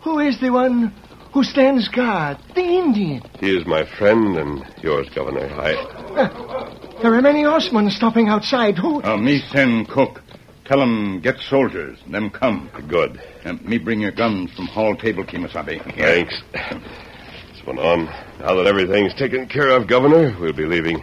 who 0.00 0.18
is 0.18 0.40
the 0.40 0.50
one 0.50 0.92
who 1.32 1.44
stands 1.44 1.86
guard? 1.88 2.38
The 2.56 2.62
Indian. 2.62 3.22
He 3.38 3.56
is 3.56 3.64
my 3.66 3.84
friend 3.96 4.36
and 4.36 4.66
yours, 4.82 5.08
Governor. 5.14 5.46
I. 5.46 5.74
Uh, 5.74 6.98
there 7.02 7.14
are 7.14 7.22
many 7.22 7.44
horsemen 7.44 7.88
stopping 7.90 8.28
outside. 8.28 8.76
Who? 8.78 9.00
Uh, 9.02 9.16
me 9.16 9.40
send 9.52 9.88
cook. 9.88 10.22
Tell 10.64 10.82
'em 10.82 11.20
get 11.20 11.38
soldiers. 11.38 11.98
Them 12.10 12.30
come. 12.30 12.68
Good. 12.88 13.22
Uh, 13.44 13.52
me 13.62 13.78
bring 13.78 14.00
your 14.00 14.10
guns 14.10 14.50
from 14.54 14.66
hall 14.66 14.96
table, 14.96 15.22
Kemosabe. 15.22 15.80
Thanks. 15.96 16.42
This 16.52 17.64
one 17.64 17.78
on. 17.78 18.06
Now 18.40 18.56
that 18.56 18.66
everything's 18.66 19.14
taken 19.14 19.46
care 19.46 19.68
of, 19.70 19.86
Governor, 19.86 20.36
we'll 20.40 20.52
be 20.52 20.64
leaving. 20.66 21.00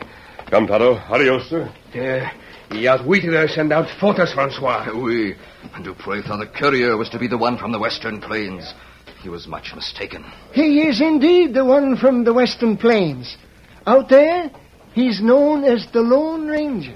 Come, 0.47 0.67
Tonto. 0.67 0.95
Adios, 1.09 1.47
sir. 1.49 1.71
Uh, 1.95 2.29
he 2.73 2.87
outwitted 2.87 3.35
us 3.35 3.55
and 3.57 3.71
outfought 3.71 4.19
us, 4.19 4.33
Francois. 4.33 4.89
Oui. 4.93 5.35
Dupre 5.83 6.21
thought 6.23 6.39
the 6.39 6.47
courier 6.47 6.97
was 6.97 7.09
to 7.09 7.19
be 7.19 7.27
the 7.27 7.37
one 7.37 7.57
from 7.57 7.71
the 7.71 7.79
western 7.79 8.19
plains. 8.19 8.73
He 9.21 9.29
was 9.29 9.47
much 9.47 9.73
mistaken. 9.75 10.25
He 10.51 10.81
is 10.81 10.99
indeed 10.99 11.53
the 11.53 11.65
one 11.65 11.95
from 11.95 12.23
the 12.23 12.33
western 12.33 12.77
plains. 12.77 13.37
Out 13.85 14.09
there, 14.09 14.51
he's 14.93 15.21
known 15.21 15.63
as 15.63 15.87
the 15.93 16.01
Lone 16.01 16.47
Ranger. 16.47 16.95